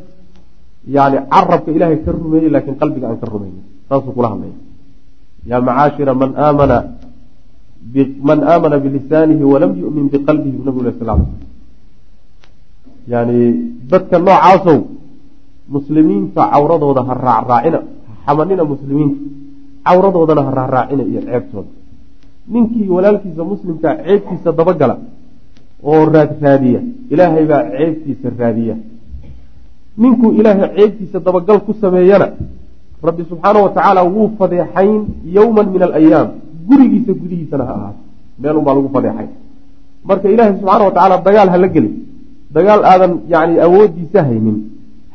[0.97, 3.65] yani carabka ilaahay ka rumeeyey laakiin qalbiga aan ka rumaynin.
[3.89, 4.57] Saasuu kula hadlaya.
[5.51, 6.79] Yaa macaashira man aamana
[8.29, 11.23] man aamana bilisaanihi walam yumin biqalbihi bu nabig sal l
[13.13, 13.39] yani
[13.91, 14.79] dadka noocaasow
[15.75, 17.81] muslimiinta cawradooda ha raacraacina
[18.27, 19.21] xamanina muslimiinta.
[19.89, 21.71] Cawradoodana ha raacraacina iyo ceebtooda.
[22.53, 24.97] Ninkii walaalkiisa muslimkaa ceebtiisa dabagala
[25.83, 26.81] oo raadraadiya
[27.13, 28.77] ilaahay baa ceebtiisa raadiya.
[30.03, 32.29] Ninkuu ilaahay ceebtiisa dabagal ku sameeyana
[33.09, 35.01] rabbi subxaana wa tacaala wuu fadeexayn
[35.37, 36.29] yowman min alayaam.
[36.69, 38.01] Gurigiisa gudihiisana ha ahaato.
[38.43, 39.29] Meelunbaa lagu fadeexay
[40.09, 41.95] marka ilaahay subxaana wa tacaala dagaal hala gelin.
[42.57, 44.57] Dagaal aadan yani awoodiisa haynin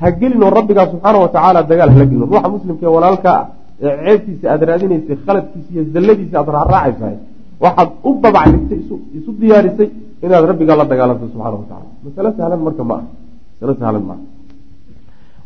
[0.03, 3.45] ha gelin oo rabbigaa subxaana wa tacaala dagaal hala gelin ruuxa muslimka ee walaalka ah
[3.85, 7.17] ee ceebtiisa aada raadinaysay khaladkiisa iyo zalladiisa aada raaraacaysahay
[7.63, 8.79] waxaad u babacdhigtay
[9.17, 9.89] isu diyaarisay
[10.25, 13.05] inaad rabbigaa la dagaalanto subxana wa tacala masalo sahlan marka ma ah
[13.53, 14.23] masalo sahlan maaha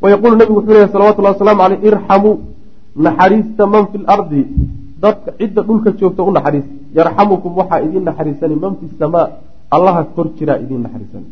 [0.04, 2.36] wayaquulu nabigu wuxuu leeyahy salawatullahi wasalaamu caleyh irxamuu
[3.06, 4.42] naxariista man fi lardi
[5.04, 9.28] dadka cidda dhulka joogta u naxariista yarxamukum waxaa idiin naxariisani man fi samaa.
[9.76, 11.28] Allaha kor jiraa idiin naxariisani.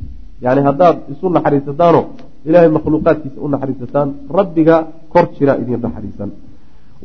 [0.46, 2.02] Yani haddaad isu naxariisataano
[2.48, 4.76] ilahay makhluuqaadkiisa u naxariisataan rabbiga
[5.14, 6.30] kor jiraa idiin naxariisan.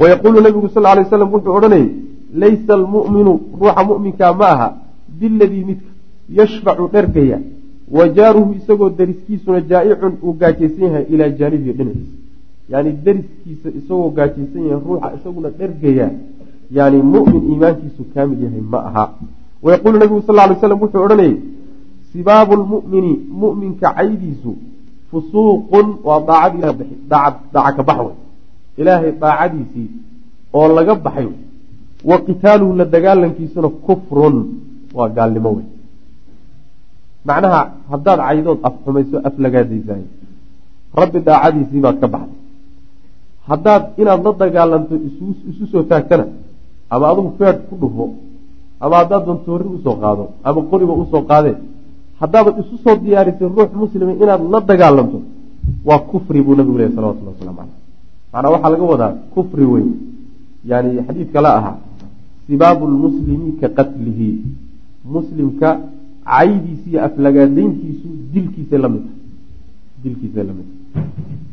[0.00, 1.88] Wayaquulu nabigu sal lay slam wuxuu odhanayay
[2.42, 4.68] laysa almu'minu ruuxa mu'minkaa ma aha
[5.20, 5.90] biladii midka
[6.38, 7.38] yashfacu dhergaya
[7.96, 12.16] wa jaaruhu isagoo dariskiisuna jaa-icun uu gaajaysan yahay ilaa jaanibihi dhinaciisa.
[12.72, 16.06] Yani dariskiisa isagoo gaajaysan yahay ruuxa isaguna dhergaya
[16.78, 19.04] yani mumin iimaankiisu kaamil yahay ma aha.
[19.64, 21.36] Wayaquulu nabigu sal lay slam wuxuu odhanayay
[22.12, 23.12] sibaabu lmu'mini
[23.42, 24.52] mu'minka caydiisu
[25.10, 26.76] fusuuqun waa daacad
[27.10, 28.16] daaca ka bax wey
[28.80, 29.88] ilaahay daacadiisii
[30.56, 31.28] oo laga baxay
[32.10, 34.36] wa qitaaluhu la dagaalankiisuna kufrun
[34.96, 35.66] waa gaalnimo wey
[37.28, 37.60] macnaha
[37.92, 40.04] haddaad caydood af xumayso af lagaadaysaay
[41.00, 42.38] rabbi daacadiisii baad ka baxday.
[43.48, 44.94] Haddaad inaad la dagaalanto
[45.50, 46.26] isu soo taagtana
[46.90, 48.04] ama adugu feed ku dhufo
[48.82, 51.56] ama haddaad dantoori u soo qaado ama qoriba u soo qaadee
[52.20, 55.18] haddaabaad isu soo diyaarisay ruux muslima inaad la dagaalanto
[55.88, 57.78] waa kufri buu nabigu lehy salawatullah waslamu caleyh
[58.32, 59.90] macnaa waxaa laga wadaa kufri weyn.
[60.70, 61.76] Yani xadiid kale ahaa
[62.46, 64.28] sibaabu lmuslimi ka qatlihi.
[65.14, 65.68] Muslimka
[66.24, 69.06] caydiisa iyo aflagaadayntiisu dilkiisa la mid
[70.02, 70.68] dilkiisa la mid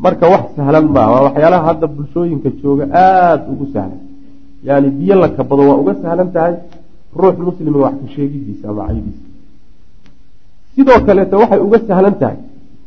[0.03, 4.01] marka wax sahlan maaha waa waxyaalaha hadda bulshooyinka jooga aada ugu sahlan.
[4.68, 6.55] Yani biyo la kabado waa uga sahlan tahay.
[7.22, 9.27] Ruux muslima wax ka sheegidiisa ama caydiisa
[10.78, 12.38] sidoo kaleeto waxay uga sahlan tahay.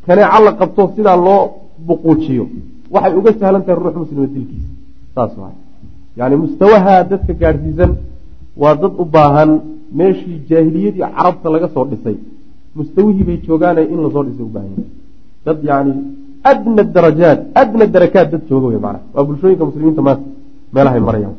[0.05, 1.41] Kaneeca la qabto sidaa loo
[1.87, 2.45] buquujiyo.
[2.93, 4.69] Waxay uga sahlan tahay ruux muslima dilkiisa
[5.15, 5.31] saas
[6.19, 7.91] yani mustawaha dadka gaadhsiisan
[8.61, 9.51] waa dad u baahan
[9.99, 12.17] meeshii jaahiliyadii carabta laga soo dhisay.
[12.75, 14.83] Mustawihii bay joogaana in la soo dhisay ubaahan
[15.45, 15.93] dad yani
[16.51, 20.25] adna darajaat adna darakaat dad jooga maana waa bulshooyinka muslimiinta maanta
[20.73, 21.35] meelahay marayaan.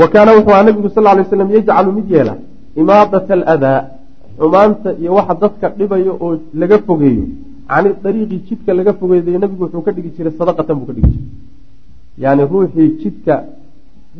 [0.00, 2.34] Wa kaana wuxuu nabigu sal lay slam yajcalu mid yeela
[2.76, 3.78] imaadat aladaa
[4.38, 7.24] xumaanta iyo waxa dadka dhibayo oo laga fogeeyo.
[7.68, 11.28] Cani dariiqi jidka laga fogeeyo nabigu wuxuu ka dhigi jiray sadaqatan buu ka dhigi jiray.
[12.22, 13.34] Yani ruuxii jidka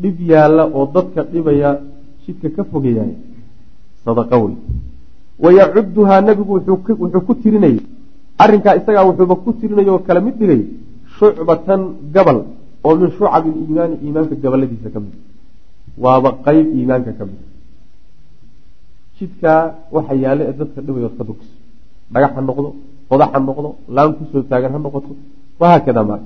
[0.02, 1.70] dhib yaalla oo dadka dhibaya
[2.24, 3.12] jidka ka fogeeyaay
[4.04, 4.54] sadaqa wey.
[5.44, 7.78] Wayacuduhaa nabigu wuxuu ku tirinayay
[8.42, 10.62] arrinkaa isagaa wuxuuba ku tirinay oo kala mid dhigay
[11.16, 11.80] shucbatan
[12.14, 12.38] gabal
[12.86, 15.14] oo min shucabi liimaani iimaanka gabaladiisa ka mid.
[16.02, 17.40] Waaba qeyb iimaanka ka mid
[19.18, 19.60] jidkaa
[19.96, 21.50] waxa yaalla ee dadka dhibayood ka dugso
[22.12, 22.68] dhagax ha noqdo
[23.10, 25.10] qodax ha noqdo laan ku soo taagan ha noqoto.
[25.60, 26.16] Wahaakada ma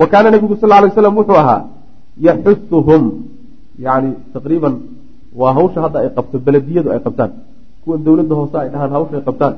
[0.00, 1.60] wa kaana nabigu sal lay slam wuxuu ahaa
[2.26, 3.02] yaxusuhum
[3.86, 4.74] yani taqriiban
[5.40, 7.30] waa hawsha hadda ay qabto belediyadu ay qabtaan.
[7.82, 9.54] Kuwan dowladda hoose ay dhahaan hawsha ay qabtaan.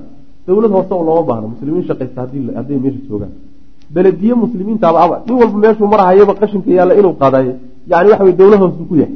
[0.47, 2.19] Dowlad hoose oo looma baahno muslimiin shaqaysta
[2.59, 3.33] hadday meesha joogaan.
[3.95, 7.53] Belediye muslimiintaaba aba nin walba meeshuu marahayaba qashinka yaalla inuu qaadayo.
[7.91, 9.15] Yani waxa dowlad hoose ku yahay.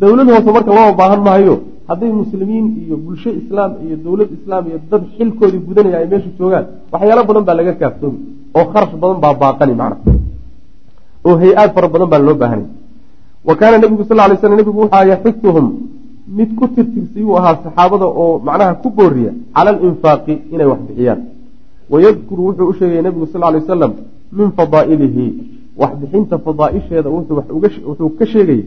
[0.00, 1.54] Dowlad hoose marka looma baahan maayo
[1.88, 6.66] hadday muslimiin iyo bulsho islaam iyo dowlad islaam iyo dad xilkoodii gudanaya ay meesha joogaan
[6.92, 8.18] waxyaalo badan baa laga kaaftoomi
[8.58, 9.96] oo kharash badan baa baaqani macna
[11.28, 12.68] oo hay'aad fara badan baa loo baahanay
[13.48, 15.66] wa kaana nabigu sal lay slam nabigu wuxuu yaxusuhum
[16.38, 21.20] mid ku tirtirsayuu ahaa saxaabada oo macnaha ku booriya cala alinfaaqi inay wax bixiyaan.
[21.92, 23.92] Wayadkuru wuxuu u sheegaya nabigu sal lay wasalam
[24.38, 25.24] min fadaa'ilihi
[25.80, 28.64] waxbixinta fadaaisheeda wuxuu ka sheegayay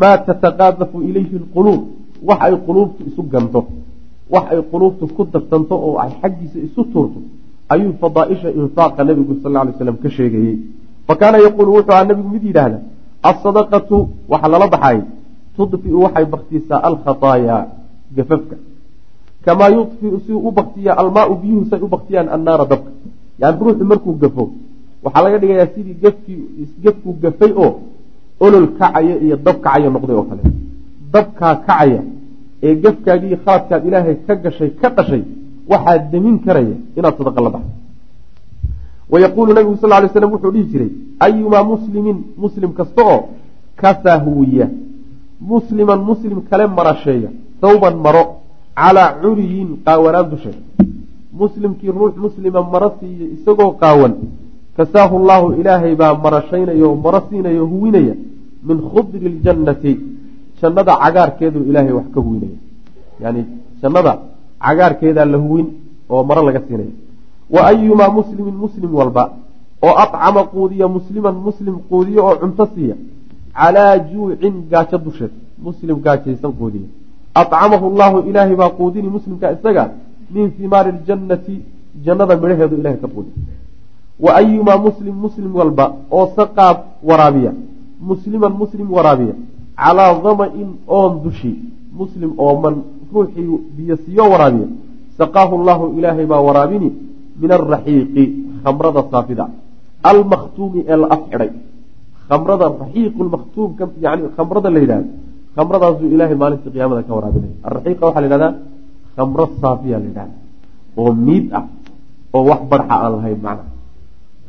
[0.00, 1.82] maa tataqaadafu ilayhi lquluub
[2.22, 3.60] wax ay quluubtu isu ganto
[4.30, 7.20] wax ay quluubtu ku darsanto oo ay xaggiisa isu tuurto
[7.68, 10.58] ayuu fadaaisha infaaqa nabigu sal lay slam ka sheegayey.
[11.06, 12.78] Fa kaana yaquulu wuxuu ahaa nabigu mid yidhaahda
[13.22, 14.98] asadaqatu waxa lala baxay
[15.56, 17.66] tudfiu waxay baktiisaa alkhataayaa
[18.16, 18.56] gafafka.
[19.44, 22.90] Kamaa yudfiu si u baktiya almaau biyuhu say u baktiyaan annaara dabka.
[23.38, 24.44] Yani ruuxu markuu gafo
[25.04, 26.40] waxaa laga dhigayaa sidii gafkii
[26.84, 27.72] gafkuu gafay oo
[28.40, 30.42] olol kacaya iyo dab kacaya noqday oo kale
[31.12, 32.02] dabkaa kacaya
[32.66, 35.22] ee gafkaagii khaladkaad ilaahay ka gashay ka dhashay
[35.70, 37.70] waxaa demin karaya inaad sadaqa la baxdo.
[39.12, 40.90] Wayaquulu nabigu sal lay slam wuxuu dhihi jiray
[41.26, 43.20] ayumaa muslimin muslim kasta oo
[43.80, 44.66] kasahwiya
[45.40, 47.30] musliman muslim kale marasheeya
[47.60, 48.22] thawban maro
[48.74, 50.58] calaa curiyin qaawanaan dusheed
[51.40, 54.12] muslimkii ruux muslima maro siiya isagoo qaawan
[54.76, 58.14] kasaahu llaahu ilaahay baa marashaynaya oo maro siinaya o huwinaya
[58.68, 59.92] min khudri ljannati
[60.60, 62.58] jannada cagaarkeedu ilaahay wax ka huwinaya
[63.22, 63.40] yani
[63.82, 64.12] jannada
[64.64, 65.66] cagaarkeedaa la huwin
[66.10, 66.94] oo maro laga siinaya
[67.54, 69.24] wa ayumaa muslimin muslim walba
[69.86, 72.96] oo acama quudiya musliman muslim quudiya oo cunto siiya
[73.58, 75.32] calaa juucin gaajo dusheed
[75.66, 76.88] muslim gaajaysan quudiya.
[77.34, 79.84] Acamahu llahu ilaahay baa quudini muslimka isaga
[80.34, 81.54] min himaari ljannati
[82.04, 83.36] jannada midhaheedu ilahay ka quudiya
[84.24, 86.76] wa ayumaa muslim muslim walba oo saqaab
[87.08, 87.52] waraabiya
[88.00, 89.34] musliman muslim waraabiya
[89.76, 91.52] calaa dama-in oon dushi
[91.98, 92.74] muslim ooman
[93.12, 93.46] ruuxii
[93.76, 94.68] biyo siiyo waraabiya
[95.18, 96.88] saqaahu llahu ilaahay baa waraabini
[97.40, 98.24] min alraxiiqi
[98.64, 99.44] khamrada saafida.
[100.10, 101.50] Almakhtuumi ee la af xidhay
[102.28, 105.08] khamrada raxiiqu lmakhtuumka yani khamrada la yidhahdo
[105.56, 107.54] khamradaasuu ilaahay maalinta qiyaamada ka waraabinaya.
[107.68, 108.52] Alraxiiqa waxaa la yidhahdaa
[109.16, 110.36] khamro saafiya la yidhahda
[111.00, 111.64] oo miid ah
[112.36, 113.70] oo wax barxa aan lahayn macna.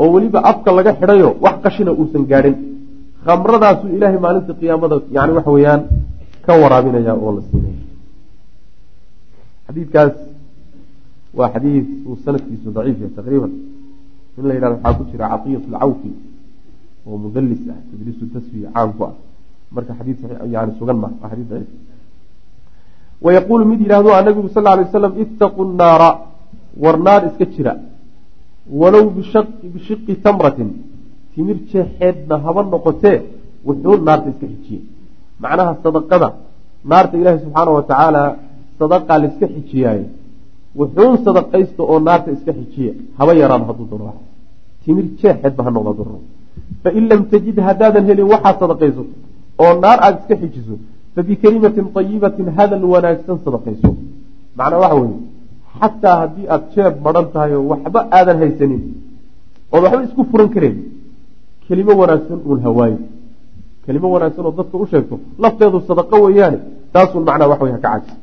[0.01, 2.55] Oo weliba afka laga xidhayo wax qashina uusan gaadhin
[3.27, 5.81] khamradaasuu ilaahay maalinta qiyaamada yani waxa weeyaan
[6.45, 7.79] ka waraabinaya oo la siinaya
[9.67, 10.15] xadiidkaas
[11.37, 13.51] waa xadiid uu sanadkiisu daciif yahay taqriiban.
[14.37, 16.11] In la yidhahdo waxaa ku jira catiyat alcawfi
[17.07, 19.13] oo mudallis ah tadliisu tasfiya caan ku ah.
[19.75, 20.17] Marka xadiid
[20.55, 21.71] yani sugan ma waa xadiid daciif.
[23.25, 26.09] Wayaquulu mid yidhahdo a nabigu sal alay waslam ittaquu nnaara
[26.83, 27.73] war naar iska jira.
[28.79, 29.05] Walow
[29.73, 30.69] bishiqi tamratin
[31.37, 33.17] timir jeexeedna haba noqotee
[33.67, 34.79] wuxuu naarta iska xijiye
[35.43, 36.29] macnaha sadaqada
[36.91, 38.21] naarta ilaahi subxaana wa tacaala
[38.79, 40.05] sadaqaa la iska xijiyaaye
[40.79, 44.13] wuxuun sadaqaysta oo naarta iska xijiya haba yaraado hadduu doono
[44.83, 46.19] timir jeexeedba ha noqda duro
[46.83, 49.03] fain lam tajid haddaadan helin waxaad sadaqayso
[49.63, 50.75] oo naar aada iska xijiso
[51.15, 53.89] fabikelimatin ayibatin hadal wanaagsan sadaqayso.
[54.57, 55.17] Macnaa waxa weye
[55.79, 58.81] xataa haddii aada jeeb maran tahay oo waxba aadan haysanin
[59.73, 60.75] ood waxba isku furan kareen
[61.67, 62.99] kelimo wanaagsan uun hawaayo
[63.85, 66.57] kelimo wanaagsan oo dadka u sheegto lafteedu sadaqo weeyaane
[66.93, 68.15] taasun macnaa wax wey haka cajis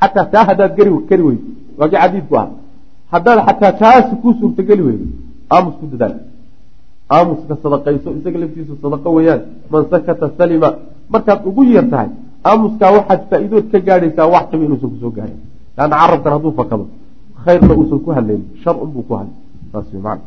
[0.00, 1.44] xataa taa haddaad gari kari weydo.
[1.78, 2.48] Waa kii xadiidku ah
[3.12, 5.06] haddaad xataa taasi kuu suurtageli weydo
[5.54, 6.14] aamus ku dadaal.
[7.16, 9.40] Aamuska sadaqayso isaga laftiisu sadaqo weeyaan.
[9.70, 10.68] Man sakata salima.
[11.12, 12.10] Markaad ugu yeer tahay
[12.48, 15.40] aamuskaa waxaad faa-iidood ka gaadhaysaa wax qiba inuusan ku soo gaadhin.
[15.76, 16.84] Laanna carabkan hadduu fakado
[17.44, 19.38] khayrna uusan ku hadlaynin shar unbuu ku hadlay.
[19.72, 20.22] Saas wey macana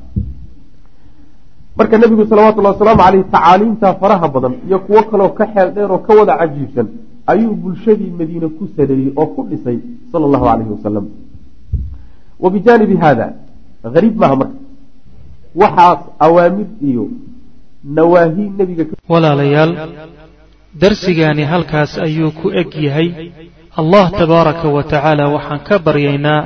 [1.80, 6.00] marka nebigu salawatullahi wasalaamu caleyh tacaaliimta faraha badan iyo kuwo kaloo ka xeel dheer oo
[6.08, 6.88] ka wada cajiibsan
[7.32, 9.78] ayuu bulshadii madiine ku sareeyey oo ku dhisay
[10.12, 11.06] sala allahu calayhi wasalam
[12.44, 13.28] wa bijaanibi haada
[13.96, 14.56] hariib maaha marka.
[15.62, 17.04] Waxaas awaamir iyo
[17.98, 19.72] nawaahi nebiga walaalayaal
[20.82, 23.08] darsigaani halkaas ayuu ku eg yahay.
[23.82, 26.42] Allah tabaaraka wa tacaala waxaan ka baryaynaa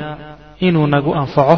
[0.68, 1.58] inuu nagu anfaco